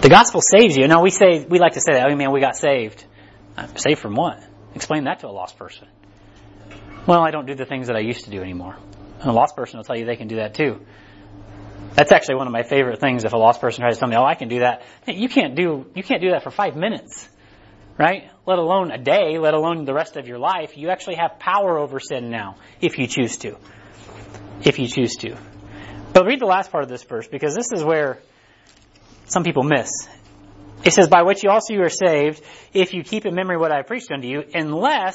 [0.00, 0.88] The gospel saves you.
[0.88, 3.04] Now we say we like to say that, oh man, we got saved.
[3.56, 4.42] Uh, saved from what?
[4.74, 5.86] Explain that to a lost person.
[7.06, 8.76] Well, I don't do the things that I used to do anymore.
[9.20, 10.80] And a lost person will tell you they can do that too.
[11.94, 13.24] That's actually one of my favorite things.
[13.24, 15.54] If a lost person tries to tell me, "Oh, I can do that," you can't
[15.54, 17.28] do you can't do that for five minutes,
[17.96, 18.30] right?
[18.46, 20.76] Let alone a day, let alone the rest of your life.
[20.76, 23.56] You actually have power over sin now, if you choose to.
[24.64, 25.36] If you choose to.
[26.14, 28.18] But read the last part of this verse because this is where
[29.26, 29.90] some people miss.
[30.84, 33.72] It says, "By which you also you are saved, if you keep in memory what
[33.72, 35.14] I preached unto you, unless."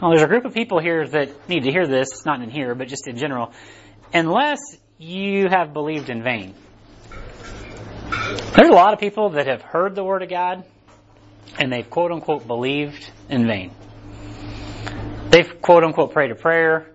[0.00, 2.74] Well, there's a group of people here that need to hear this, not in here,
[2.74, 3.52] but just in general.
[4.14, 4.60] Unless
[4.98, 6.54] you have believed in vain.
[8.54, 10.64] There's a lot of people that have heard the Word of God
[11.58, 13.72] and they've quote unquote believed in vain.
[15.30, 16.86] They've quote unquote prayed a prayer.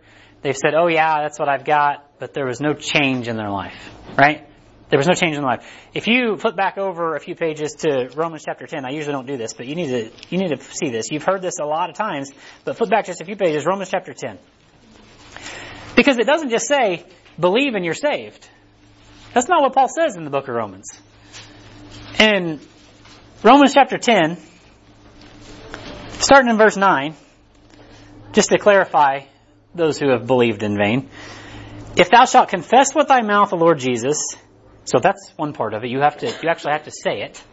[0.41, 3.49] They've said, oh yeah, that's what I've got, but there was no change in their
[3.49, 4.47] life, right?
[4.89, 5.65] There was no change in their life.
[5.95, 9.25] If you flip back over a few pages to Romans chapter 10, I usually don't
[9.25, 11.07] do this, but you need to, you need to see this.
[11.09, 12.31] You've heard this a lot of times,
[12.63, 14.37] but flip back just a few pages, Romans chapter 10.
[15.95, 17.03] Because it doesn't just say,
[17.39, 18.47] believe and you're saved.
[19.33, 20.91] That's not what Paul says in the book of Romans.
[22.19, 22.59] In
[23.41, 24.37] Romans chapter 10,
[26.19, 27.15] starting in verse 9,
[28.31, 29.21] just to clarify
[29.73, 31.09] those who have believed in vain,
[31.95, 34.17] if thou shalt confess with thy mouth the Lord Jesus,
[34.85, 37.43] so that's one part of it, you have to, you actually have to say it,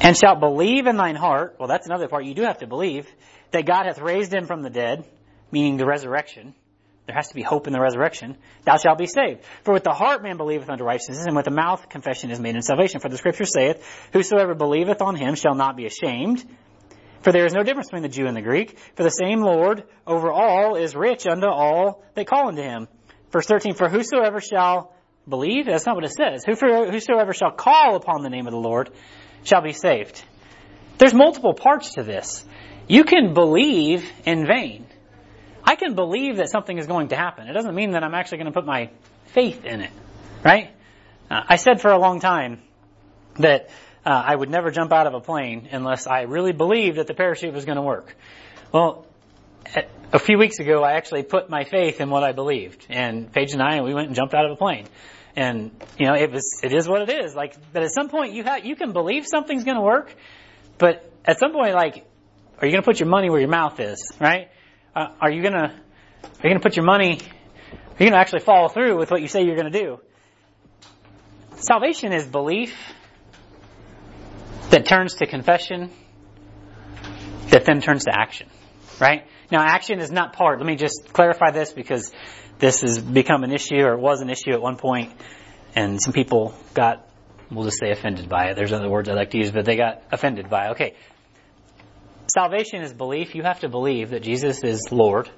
[0.00, 3.06] and shalt believe in thine heart, well that's another part, you do have to believe,
[3.52, 5.04] that God hath raised him from the dead,
[5.50, 6.54] meaning the resurrection,
[7.06, 8.36] there has to be hope in the resurrection.
[8.64, 9.44] Thou shalt be saved.
[9.64, 12.54] For with the heart man believeth unto righteousness, and with the mouth confession is made
[12.54, 13.00] in salvation.
[13.00, 13.84] For the scripture saith,
[14.14, 16.42] Whosoever believeth on him shall not be ashamed.
[17.24, 18.78] For there is no difference between the Jew and the Greek.
[18.96, 22.86] For the same Lord over all is rich unto all that call unto him.
[23.30, 24.94] Verse 13, For whosoever shall
[25.26, 26.44] believe, that's not what it says.
[26.44, 28.90] Whosoever shall call upon the name of the Lord
[29.42, 30.22] shall be saved.
[30.98, 32.44] There's multiple parts to this.
[32.88, 34.86] You can believe in vain.
[35.64, 37.48] I can believe that something is going to happen.
[37.48, 38.90] It doesn't mean that I'm actually going to put my
[39.28, 39.90] faith in it,
[40.44, 40.72] right?
[41.30, 42.60] Uh, I said for a long time
[43.38, 43.70] that
[44.04, 47.14] uh, I would never jump out of a plane unless I really believed that the
[47.14, 48.14] parachute was going to work.
[48.72, 49.06] Well,
[50.12, 53.52] a few weeks ago, I actually put my faith in what I believed, and Paige
[53.52, 54.86] and I, we went and jumped out of a plane.
[55.36, 57.34] And you know, it was, it is what it is.
[57.34, 60.14] Like, but at some point, you have, you can believe something's going to work,
[60.78, 62.06] but at some point, like,
[62.60, 64.48] are you going to put your money where your mouth is, right?
[64.94, 65.74] Uh, are you gonna
[66.22, 67.18] are you gonna put your money?
[67.18, 69.98] Are you gonna actually follow through with what you say you're gonna do?
[71.56, 72.76] Salvation is belief
[74.74, 75.88] that turns to confession,
[77.50, 78.48] that then turns to action.
[79.00, 80.58] Right now, action is not part.
[80.58, 82.10] Let me just clarify this because
[82.58, 85.12] this has become an issue, or it was an issue at one point,
[85.76, 87.08] and some people got,
[87.52, 88.56] we'll just say, offended by it.
[88.56, 90.70] There's other words I like to use, but they got offended by it.
[90.72, 90.94] Okay,
[92.26, 93.36] Salvation is belief.
[93.36, 95.30] You have to believe that Jesus is Lord,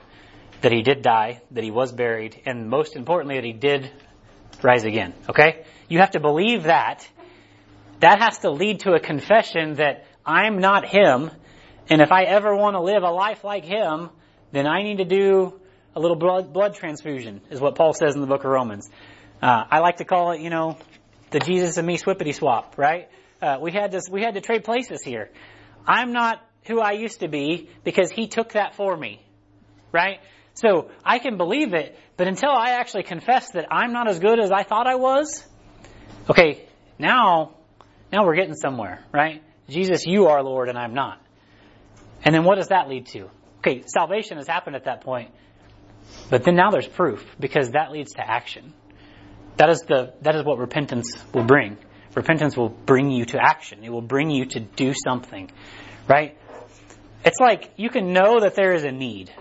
[0.63, 3.91] that He did die, that He was buried, and most importantly, that He did
[4.63, 5.13] rise again.
[5.29, 5.67] Okay?
[5.91, 7.07] You have to believe that.
[8.01, 11.31] That has to lead to a confession that I'm not Him,
[11.89, 14.11] and if I ever want to live a life like Him,
[14.53, 15.61] then I need to do
[15.95, 18.91] a little blood, blood transfusion, is what Paul says in the book of Romans.
[19.43, 20.77] Uh, I like to call it, you know,
[21.31, 23.09] the Jesus and me swippity swap, right?
[23.41, 25.31] Uh, we had to, we had to trade places here.
[25.87, 29.23] I'm not who I used to be because he took that for me.
[29.93, 30.21] Right?
[30.55, 34.41] So I can believe it, but until I actually confess that I'm not as good
[34.41, 35.47] as I thought I was,
[36.31, 36.67] okay,
[36.99, 37.56] now,
[38.13, 39.43] now we're getting somewhere, right?
[39.69, 41.21] Jesus, you are Lord and I'm not.
[42.25, 43.31] And then what does that lead to?
[43.59, 45.31] Okay, salvation has happened at that point,
[46.31, 48.73] but then now there's proof because that leads to action.
[49.57, 51.79] That is the, that is what repentance will bring.
[52.15, 53.85] Repentance will bring you to action.
[53.85, 55.51] It will bring you to do something,
[56.09, 56.39] right?
[57.25, 59.33] It's like you can know that there is a need.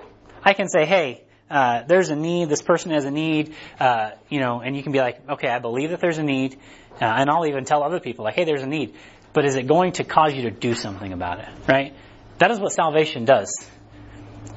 [0.43, 4.39] I can say, hey, uh, there's a need, this person has a need, uh, you
[4.39, 6.58] know, and you can be like, okay, I believe that there's a need,
[7.01, 8.95] uh, and I'll even tell other people, like, hey, there's a need.
[9.34, 11.93] But is it going to cause you to do something about it, right?
[12.39, 13.65] That is what salvation does.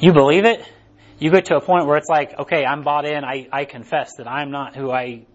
[0.00, 0.64] You believe it,
[1.18, 4.12] you get to a point where it's like, okay, I'm bought in, I, I confess
[4.18, 5.26] that I'm not who I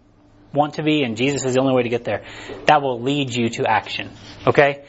[0.52, 2.24] want to be, and Jesus is the only way to get there.
[2.66, 4.10] That will lead you to action,
[4.46, 4.84] okay?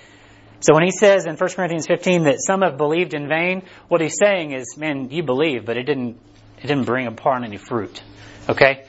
[0.61, 4.01] So when he says in 1 Corinthians 15 that some have believed in vain, what
[4.01, 6.17] he's saying is, man, you believe, but it didn't,
[6.65, 8.01] it didn't bring upon any fruit.
[8.49, 8.85] Okay?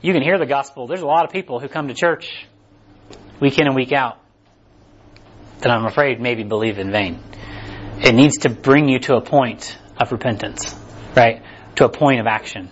[0.00, 0.86] You can hear the gospel.
[0.86, 2.46] There's a lot of people who come to church
[3.38, 4.18] week in and week out,
[5.60, 7.20] that I'm afraid maybe believe in vain.
[8.00, 10.74] It needs to bring you to a point of repentance,
[11.14, 11.42] right?
[11.76, 12.70] To a point of action.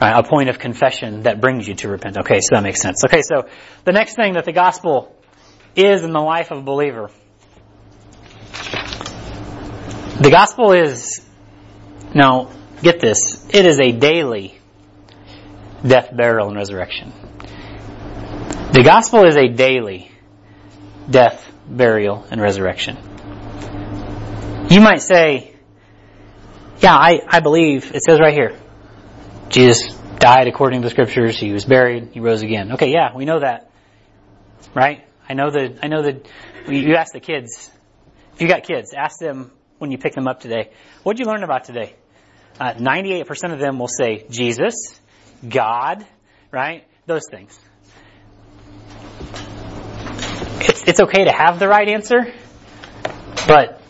[0.00, 0.16] Right?
[0.16, 2.18] A point of confession that brings you to repent.
[2.18, 3.02] Okay, so that makes sense.
[3.04, 3.48] Okay, so
[3.84, 5.16] the next thing that the gospel
[5.74, 7.10] is in the life of a believer.
[10.20, 11.20] The gospel is,
[12.14, 12.50] now,
[12.82, 14.58] get this, it is a daily
[15.86, 17.12] death, burial, and resurrection.
[18.72, 20.10] The gospel is a daily
[21.08, 22.96] death, burial, and resurrection.
[24.70, 25.54] You might say,
[26.80, 28.58] yeah, I, I believe, it says right here,
[29.48, 32.72] Jesus died according to the scriptures, he was buried, he rose again.
[32.72, 33.70] Okay, yeah, we know that.
[34.74, 35.06] Right?
[35.28, 36.26] I know that, I know that,
[36.66, 37.70] you ask the kids,
[38.34, 40.70] if you got kids, ask them when you pick them up today,
[41.02, 41.94] what'd you learn about today?
[42.60, 45.00] Uh, 98% of them will say Jesus,
[45.46, 46.06] God,
[46.52, 46.84] right?
[47.06, 47.58] Those things.
[50.60, 52.32] It's, it's okay to have the right answer,
[53.46, 53.80] but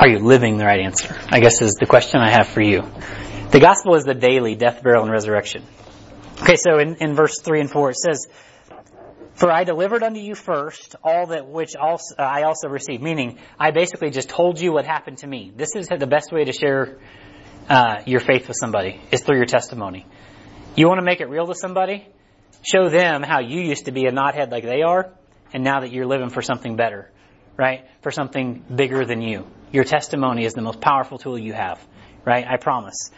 [0.00, 1.14] are you living the right answer?
[1.28, 2.82] I guess is the question I have for you.
[3.50, 5.62] The gospel is the daily death, burial, and resurrection.
[6.40, 8.26] Okay, so in, in verse 3 and 4 it says,
[9.40, 13.02] For I delivered unto you first all that which also, uh, I also received.
[13.02, 15.50] Meaning, I basically just told you what happened to me.
[15.56, 16.98] This is the best way to share
[17.66, 20.04] uh, your faith with somebody, is through your testimony.
[20.76, 22.06] You want to make it real to somebody?
[22.60, 25.10] Show them how you used to be a knothead like they are,
[25.54, 27.10] and now that you're living for something better,
[27.56, 27.86] right?
[28.02, 29.46] For something bigger than you.
[29.72, 31.80] Your testimony is the most powerful tool you have,
[32.26, 32.44] right?
[32.46, 33.10] I promise.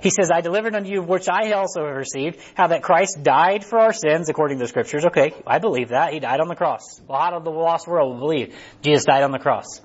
[0.00, 3.64] He says, I delivered unto you which I also have received, how that Christ died
[3.64, 5.04] for our sins according to the scriptures.
[5.06, 6.12] Okay, I believe that.
[6.12, 7.00] He died on the cross.
[7.06, 9.80] Well, how did the lost world will believe Jesus died on the cross?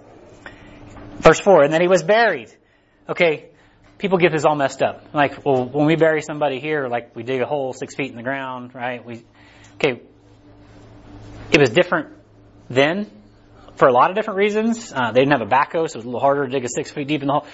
[1.19, 2.49] Verse 4, and then he was buried.
[3.09, 3.49] Okay,
[3.97, 5.03] people get this all messed up.
[5.13, 8.15] Like, well, when we bury somebody here, like we dig a hole six feet in
[8.15, 9.03] the ground, right?
[9.05, 9.23] We,
[9.75, 10.01] okay,
[11.51, 12.15] it was different
[12.69, 13.09] then
[13.75, 14.91] for a lot of different reasons.
[14.91, 16.69] Uh, they didn't have a backhoe, so it was a little harder to dig a
[16.69, 17.47] six feet deep in the hole.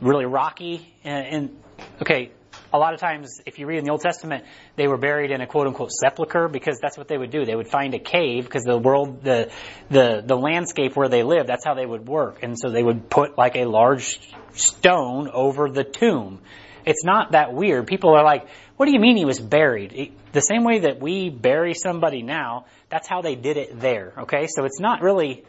[0.00, 1.62] Really rocky, and, and
[2.02, 2.30] okay,
[2.72, 4.44] a lot of times, if you read in the Old Testament,
[4.76, 7.44] they were buried in a quote unquote sepulcher because that's what they would do.
[7.44, 9.50] They would find a cave because the world, the,
[9.88, 12.42] the, the landscape where they lived, that's how they would work.
[12.42, 14.20] And so they would put like a large
[14.54, 16.40] stone over the tomb.
[16.86, 17.86] It's not that weird.
[17.86, 20.14] People are like, what do you mean he was buried?
[20.32, 24.14] The same way that we bury somebody now, that's how they did it there.
[24.20, 24.46] Okay?
[24.48, 25.44] So it's not really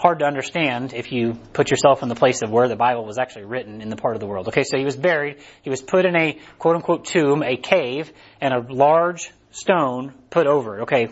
[0.00, 3.18] hard to understand if you put yourself in the place of where the Bible was
[3.18, 4.48] actually written in the part of the world.
[4.48, 5.36] Okay, so he was buried.
[5.60, 8.10] He was put in a quote unquote tomb, a cave,
[8.40, 10.82] and a large stone put over it.
[10.84, 11.08] Okay.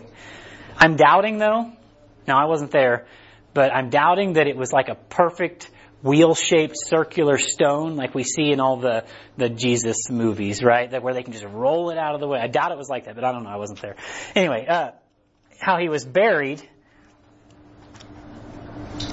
[0.75, 1.71] I'm doubting though.
[2.27, 3.05] Now I wasn't there,
[3.53, 5.69] but I'm doubting that it was like a perfect
[6.01, 9.03] wheel-shaped circular stone like we see in all the,
[9.37, 10.89] the Jesus movies, right?
[10.89, 12.39] That where they can just roll it out of the way.
[12.39, 13.49] I doubt it was like that, but I don't know.
[13.51, 13.97] I wasn't there.
[14.33, 14.91] Anyway, uh,
[15.59, 16.67] how he was buried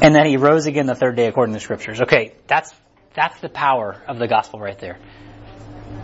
[0.01, 2.01] and then he rose again the third day according to the scriptures.
[2.03, 2.75] Okay, that's,
[3.14, 4.99] that's the power of the gospel right there.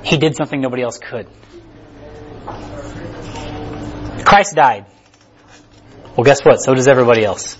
[0.03, 1.29] He did something nobody else could.
[4.25, 4.87] Christ died.
[6.17, 6.61] Well, guess what?
[6.61, 7.57] So does everybody else.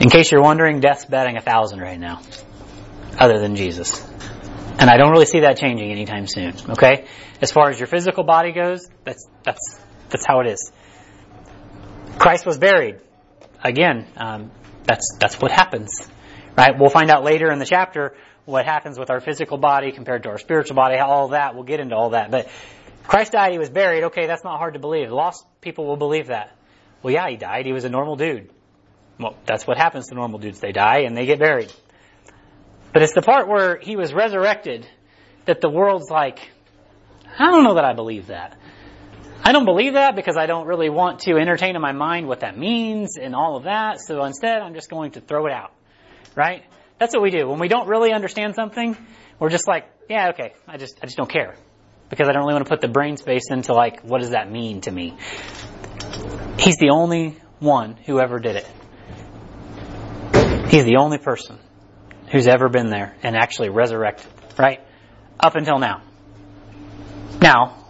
[0.00, 2.20] In case you're wondering, death's batting a thousand right now.
[3.18, 4.04] Other than Jesus.
[4.78, 6.54] And I don't really see that changing anytime soon.
[6.70, 7.06] Okay?
[7.40, 10.72] As far as your physical body goes, that's, that's, that's how it is.
[12.18, 13.00] Christ was buried.
[13.62, 14.50] Again, um,
[14.84, 16.08] that's, that's what happens.
[16.56, 16.72] Right?
[16.78, 18.14] We'll find out later in the chapter
[18.44, 21.54] what happens with our physical body compared to our spiritual body, all that.
[21.54, 22.30] We'll get into all that.
[22.30, 22.48] But
[23.04, 24.04] Christ died, he was buried.
[24.04, 25.10] Okay, that's not hard to believe.
[25.10, 26.56] Lost people will believe that.
[27.02, 27.66] Well, yeah, he died.
[27.66, 28.50] He was a normal dude.
[29.18, 30.60] Well, that's what happens to normal dudes.
[30.60, 31.72] They die and they get buried.
[32.92, 34.86] But it's the part where he was resurrected
[35.46, 36.38] that the world's like,
[37.38, 38.56] I don't know that I believe that.
[39.44, 42.40] I don't believe that because I don't really want to entertain in my mind what
[42.40, 44.00] that means and all of that.
[44.00, 45.72] So instead, I'm just going to throw it out.
[46.36, 46.62] Right?
[46.98, 47.48] That's what we do.
[47.48, 48.96] When we don't really understand something,
[49.40, 51.56] we're just like, yeah, okay, I just, I just don't care.
[52.08, 54.50] Because I don't really want to put the brain space into like, what does that
[54.50, 55.16] mean to me?
[56.58, 58.68] He's the only one who ever did it.
[60.70, 61.58] He's the only person
[62.30, 64.26] who's ever been there and actually resurrected,
[64.58, 64.80] right?
[65.40, 66.02] Up until now.
[67.40, 67.81] Now,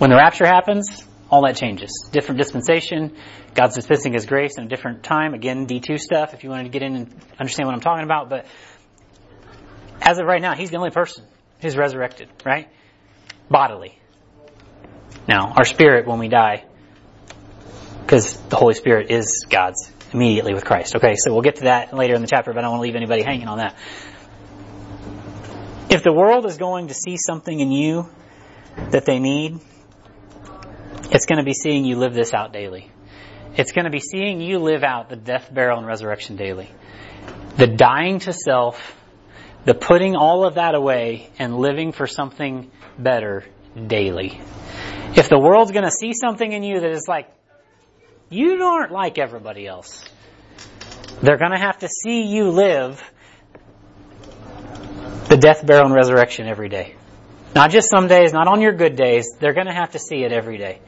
[0.00, 2.08] when the rapture happens, all that changes.
[2.10, 3.18] Different dispensation.
[3.54, 5.34] God's dispensing His grace in a different time.
[5.34, 8.30] Again, D2 stuff if you wanted to get in and understand what I'm talking about.
[8.30, 8.46] But
[10.00, 11.26] as of right now, He's the only person
[11.60, 12.68] who's resurrected, right?
[13.50, 13.98] Bodily.
[15.28, 16.64] Now, our spirit when we die,
[18.00, 20.96] because the Holy Spirit is God's immediately with Christ.
[20.96, 22.84] Okay, so we'll get to that later in the chapter, but I don't want to
[22.84, 23.76] leave anybody hanging on that.
[25.90, 28.08] If the world is going to see something in you
[28.92, 29.60] that they need,
[31.10, 32.90] it's going to be seeing you live this out daily.
[33.56, 36.70] It's going to be seeing you live out the death, burial, and resurrection daily.
[37.56, 38.96] The dying to self,
[39.64, 43.44] the putting all of that away and living for something better
[43.86, 44.40] daily.
[45.16, 47.28] If the world's going to see something in you that is like,
[48.28, 50.04] you aren't like everybody else,
[51.20, 53.02] they're going to have to see you live
[55.28, 56.96] the death, burial, and resurrection every day.
[57.54, 59.26] Not just some days, not on your good days.
[59.40, 60.80] They're going to have to see it every day.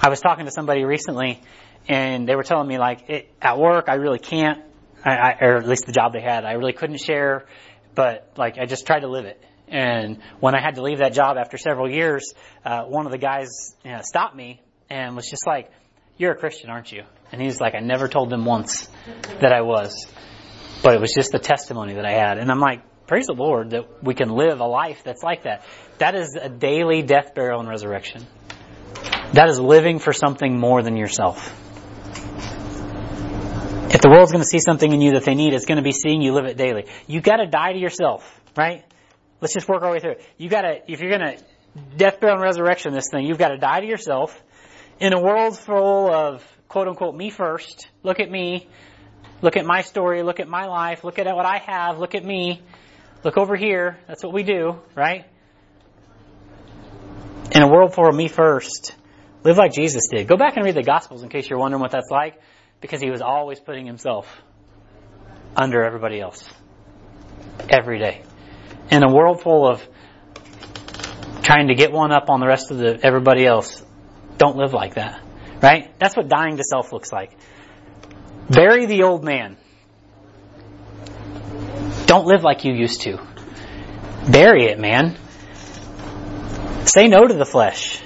[0.00, 1.40] I was talking to somebody recently,
[1.88, 4.62] and they were telling me like it, at work, I really can't,
[5.02, 7.46] I, I, or at least the job they had, I really couldn't share,
[7.94, 9.42] but like I just tried to live it.
[9.66, 12.34] And when I had to leave that job after several years,
[12.66, 14.60] uh, one of the guys you know, stopped me
[14.90, 15.70] and was just like,
[16.18, 18.86] "You're a Christian, aren't you?" And he's like, "I never told them once
[19.40, 20.06] that I was,
[20.82, 23.70] but it was just the testimony that I had." And I'm like, "Praise the Lord
[23.70, 25.62] that we can live a life that's like that.
[25.98, 28.26] That is a daily death, burial, and resurrection."
[29.32, 31.60] That is living for something more than yourself.
[33.92, 35.82] If the world's going to see something in you that they need, it's going to
[35.82, 36.86] be seeing you live it daily.
[37.06, 38.84] You got to die to yourself, right?
[39.40, 40.26] Let's just work our way through it.
[40.36, 41.44] You got to, if you're going to
[41.96, 44.42] death, burial, and resurrection this thing, you've got to die to yourself
[45.00, 47.88] in a world full of quote unquote me first.
[48.02, 48.68] Look at me.
[49.42, 50.22] Look at my story.
[50.22, 51.04] Look at my life.
[51.04, 51.98] Look at what I have.
[51.98, 52.62] Look at me.
[53.24, 53.98] Look over here.
[54.06, 55.24] That's what we do, right?
[57.52, 58.94] In a world full of me first,
[59.44, 60.28] live like Jesus did.
[60.28, 62.38] Go back and read the Gospels in case you're wondering what that's like,
[62.82, 64.26] because he was always putting himself
[65.56, 66.46] under everybody else.
[67.70, 68.22] Every day.
[68.90, 69.82] In a world full of
[71.42, 73.82] trying to get one up on the rest of the everybody else,
[74.36, 75.22] don't live like that.
[75.62, 75.98] Right?
[75.98, 77.32] That's what dying to self looks like.
[78.50, 79.56] Bury the old man.
[82.14, 83.18] Don't live like you used to.
[84.30, 85.16] Bury it, man.
[86.86, 88.00] Say no to the flesh.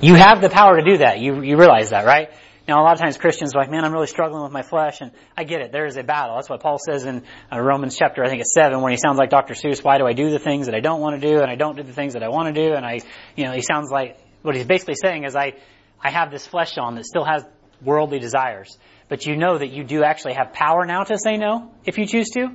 [0.00, 1.20] You have the power to do that.
[1.20, 2.30] You, you realize that, right?
[2.66, 5.02] Now, a lot of times Christians are like, man, I'm really struggling with my flesh,
[5.02, 5.72] and I get it.
[5.72, 6.36] There is a battle.
[6.36, 7.22] That's what Paul says in
[7.52, 9.52] uh, Romans chapter, I think it's seven, when he sounds like Dr.
[9.52, 9.84] Seuss.
[9.84, 11.76] Why do I do the things that I don't want to do, and I don't
[11.76, 12.72] do the things that I want to do?
[12.72, 13.00] And I,
[13.36, 15.52] you know, he sounds like what he's basically saying is, I,
[16.00, 17.44] I have this flesh on that still has
[17.82, 18.78] worldly desires,
[19.10, 22.06] but you know that you do actually have power now to say no if you
[22.06, 22.48] choose to.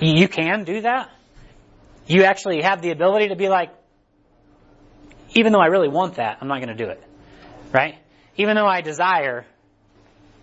[0.00, 1.10] You can do that.
[2.06, 3.70] You actually have the ability to be like,
[5.34, 7.02] even though I really want that, I'm not going to do it,
[7.72, 7.96] right?
[8.38, 9.44] even though I desire,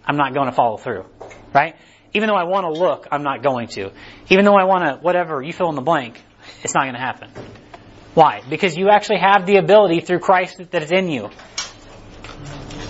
[0.06, 1.06] I'm not going to follow through,
[1.54, 1.76] right?
[2.14, 3.92] Even though I want to look, I'm not going to.
[4.30, 6.22] Even though I want to, whatever, you fill in the blank,
[6.62, 7.32] it's not going to happen.
[8.14, 8.42] Why?
[8.48, 11.30] Because you actually have the ability through Christ that is in you.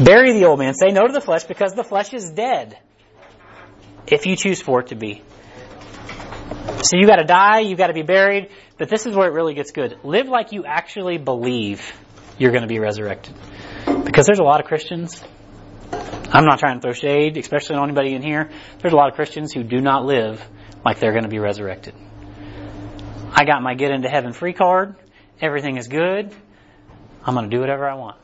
[0.03, 0.73] Bury the old man.
[0.73, 2.77] Say no to the flesh because the flesh is dead.
[4.07, 5.23] If you choose for it to be.
[6.83, 9.71] So you gotta die, you gotta be buried, but this is where it really gets
[9.71, 9.97] good.
[10.03, 11.93] Live like you actually believe
[12.37, 13.33] you're gonna be resurrected.
[14.03, 15.23] Because there's a lot of Christians,
[16.31, 19.15] I'm not trying to throw shade, especially on anybody in here, there's a lot of
[19.15, 20.45] Christians who do not live
[20.83, 21.93] like they're going to be resurrected.
[23.31, 24.95] I got my get into heaven free card,
[25.41, 26.35] everything is good,
[27.23, 28.17] I'm going to do whatever I want.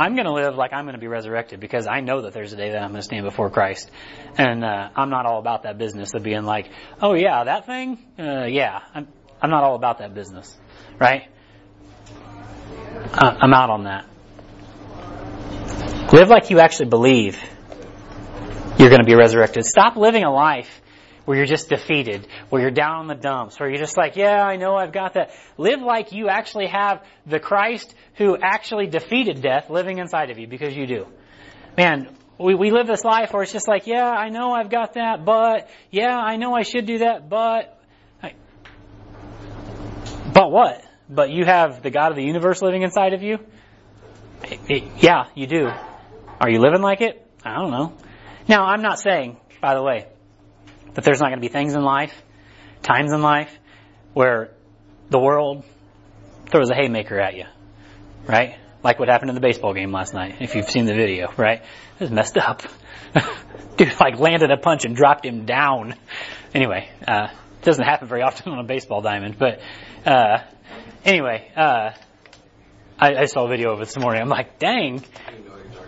[0.00, 2.54] I'm going to live like I'm going to be resurrected because I know that there's
[2.54, 3.90] a day that I'm going to stand before Christ.
[4.38, 6.70] And uh, I'm not all about that business of being like,
[7.02, 7.98] oh yeah, that thing?
[8.18, 8.80] Uh, yeah.
[8.94, 9.08] I'm,
[9.42, 10.56] I'm not all about that business.
[10.98, 11.28] Right?
[13.12, 14.06] Uh, I'm out on that.
[16.14, 17.38] Live like you actually believe
[18.78, 19.66] you're going to be resurrected.
[19.66, 20.79] Stop living a life
[21.30, 24.42] where you're just defeated, where you're down in the dumps, where you're just like, yeah,
[24.42, 25.30] I know I've got that.
[25.58, 30.48] Live like you actually have the Christ who actually defeated death living inside of you
[30.48, 31.06] because you do.
[31.78, 34.94] Man, we, we live this life where it's just like, yeah, I know I've got
[34.94, 37.80] that, but, yeah, I know I should do that, but,
[38.20, 38.32] I,
[40.34, 40.84] but what?
[41.08, 43.38] but you have the God of the universe living inside of you?
[44.42, 45.70] It, it, yeah, you do.
[46.40, 47.24] Are you living like it?
[47.44, 47.96] I don't know.
[48.48, 50.08] Now, I'm not saying, by the way,
[50.94, 52.14] that there's not going to be things in life,
[52.82, 53.50] times in life,
[54.12, 54.50] where
[55.10, 55.64] the world
[56.50, 57.44] throws a haymaker at you,
[58.26, 58.56] right?
[58.82, 61.62] Like what happened in the baseball game last night, if you've seen the video, right?
[61.62, 62.62] It was messed up.
[63.76, 65.94] Dude, like landed a punch and dropped him down.
[66.54, 69.60] Anyway, uh, it doesn't happen very often on a baseball diamond, but,
[70.06, 70.38] uh,
[71.04, 71.92] Anyway, uh,
[72.98, 74.20] I, I, saw a video of it this morning.
[74.20, 75.02] I'm like, dang.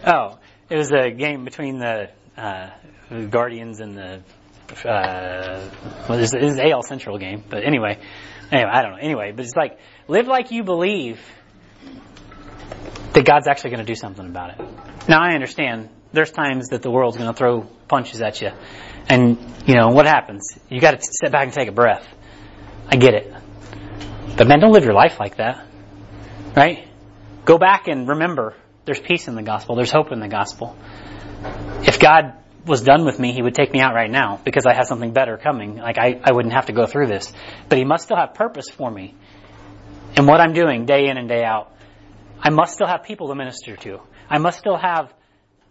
[0.07, 0.39] Oh,
[0.71, 2.71] it was a game between the, uh,
[3.11, 4.23] the Guardians and the,
[4.85, 5.69] uh,
[6.09, 7.43] well, this is AL Central game.
[7.49, 7.99] But anyway,
[8.51, 8.99] anyway, I don't know.
[8.99, 11.21] Anyway, but it's like, live like you believe
[13.13, 14.61] that God's actually going to do something about it.
[15.09, 18.51] Now I understand there's times that the world's going to throw punches at you.
[19.09, 20.59] And, you know, what happens?
[20.69, 22.07] You got to step back and take a breath.
[22.89, 23.33] I get it.
[24.37, 25.67] But man, don't live your life like that.
[26.57, 26.89] Right?
[27.45, 28.55] Go back and remember
[28.85, 29.77] there's peace in the gospel.
[29.77, 30.77] There's hope in the gospel.
[31.83, 32.35] If God
[32.65, 35.13] was done with me, He would take me out right now because I have something
[35.13, 35.77] better coming.
[35.77, 37.33] Like I, I wouldn't have to go through this.
[37.69, 39.15] But He must still have purpose for me.
[40.17, 41.73] And what I'm doing day in and day out.
[42.45, 44.01] I must still have people to minister to.
[44.29, 45.13] I must still have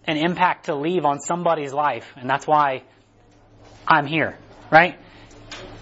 [0.05, 2.11] an impact to leave on somebody's life.
[2.15, 2.83] And that's why
[3.87, 4.37] I'm here,
[4.71, 4.97] right?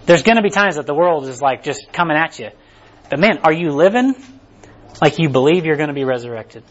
[0.05, 2.49] There's gonna be times that the world is like just coming at you.
[3.09, 4.15] But man, are you living
[5.01, 6.63] like you believe you're gonna be resurrected?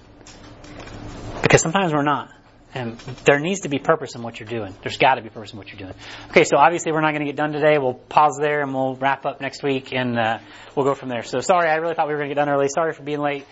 [1.42, 2.32] Because sometimes we're not.
[2.78, 4.72] And there needs to be purpose in what you're doing.
[4.82, 5.94] There's got to be purpose in what you're doing.
[6.30, 7.76] Okay, so obviously we're not going to get done today.
[7.78, 10.38] We'll pause there and we'll wrap up next week and uh,
[10.76, 11.24] we'll go from there.
[11.24, 12.68] So sorry, I really thought we were going to get done early.
[12.68, 13.46] Sorry for being late.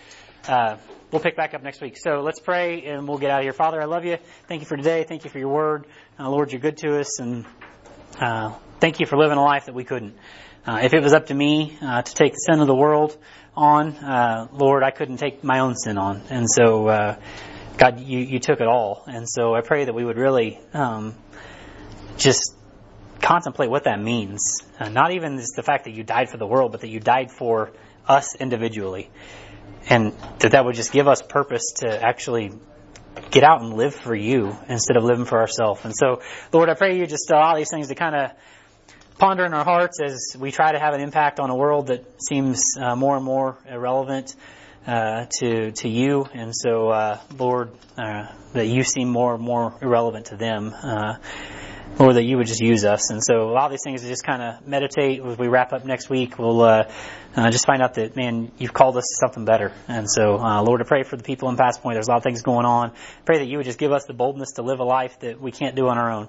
[0.46, 0.76] Uh,
[1.10, 1.96] we'll pick back up next week.
[1.98, 3.52] So let's pray and we'll get out of here.
[3.52, 4.16] Father, I love you.
[4.46, 5.02] Thank you for today.
[5.02, 5.86] Thank you for your word.
[6.20, 7.44] Uh, Lord, you're good to us and
[8.20, 10.14] uh, thank you for living a life that we couldn't.
[10.64, 13.16] Uh, if it was up to me uh, to take the sin of the world
[13.56, 16.22] on, Lord, I couldn't take my own sin on.
[16.30, 17.16] And so,
[17.78, 19.04] God, you, you took it all.
[19.06, 21.14] And so I pray that we would really um,
[22.16, 22.54] just
[23.20, 24.62] contemplate what that means.
[24.80, 27.00] Uh, not even just the fact that you died for the world, but that you
[27.00, 27.72] died for
[28.08, 29.10] us individually.
[29.88, 32.52] And that that would just give us purpose to actually
[33.30, 35.84] get out and live for you instead of living for ourselves.
[35.84, 36.22] And so,
[36.52, 38.30] Lord, I pray you just allow these things to kind of
[39.18, 42.04] ponder in our hearts as we try to have an impact on a world that
[42.22, 44.34] seems uh, more and more irrelevant
[44.86, 49.76] uh, to to you, and so uh, Lord, uh, that you seem more and more
[49.80, 50.72] irrelevant to them.
[50.74, 51.18] Uh,
[51.98, 53.10] or that you would just use us.
[53.10, 55.72] And so a lot of these things to just kind of meditate as we wrap
[55.72, 56.38] up next week.
[56.38, 56.90] We'll uh,
[57.34, 59.72] uh, just find out that, man, you've called us to something better.
[59.88, 61.94] And so, uh, Lord, I pray for the people in Pass Point.
[61.94, 62.92] There's a lot of things going on.
[63.24, 65.52] Pray that you would just give us the boldness to live a life that we
[65.52, 66.28] can't do on our own,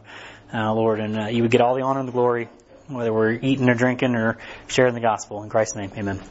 [0.53, 0.99] uh, Lord.
[0.99, 2.49] And uh, you would get all the honor and the glory,
[2.87, 4.37] whether we're eating or drinking or
[4.67, 5.43] sharing the gospel.
[5.43, 6.21] In Christ's name, amen.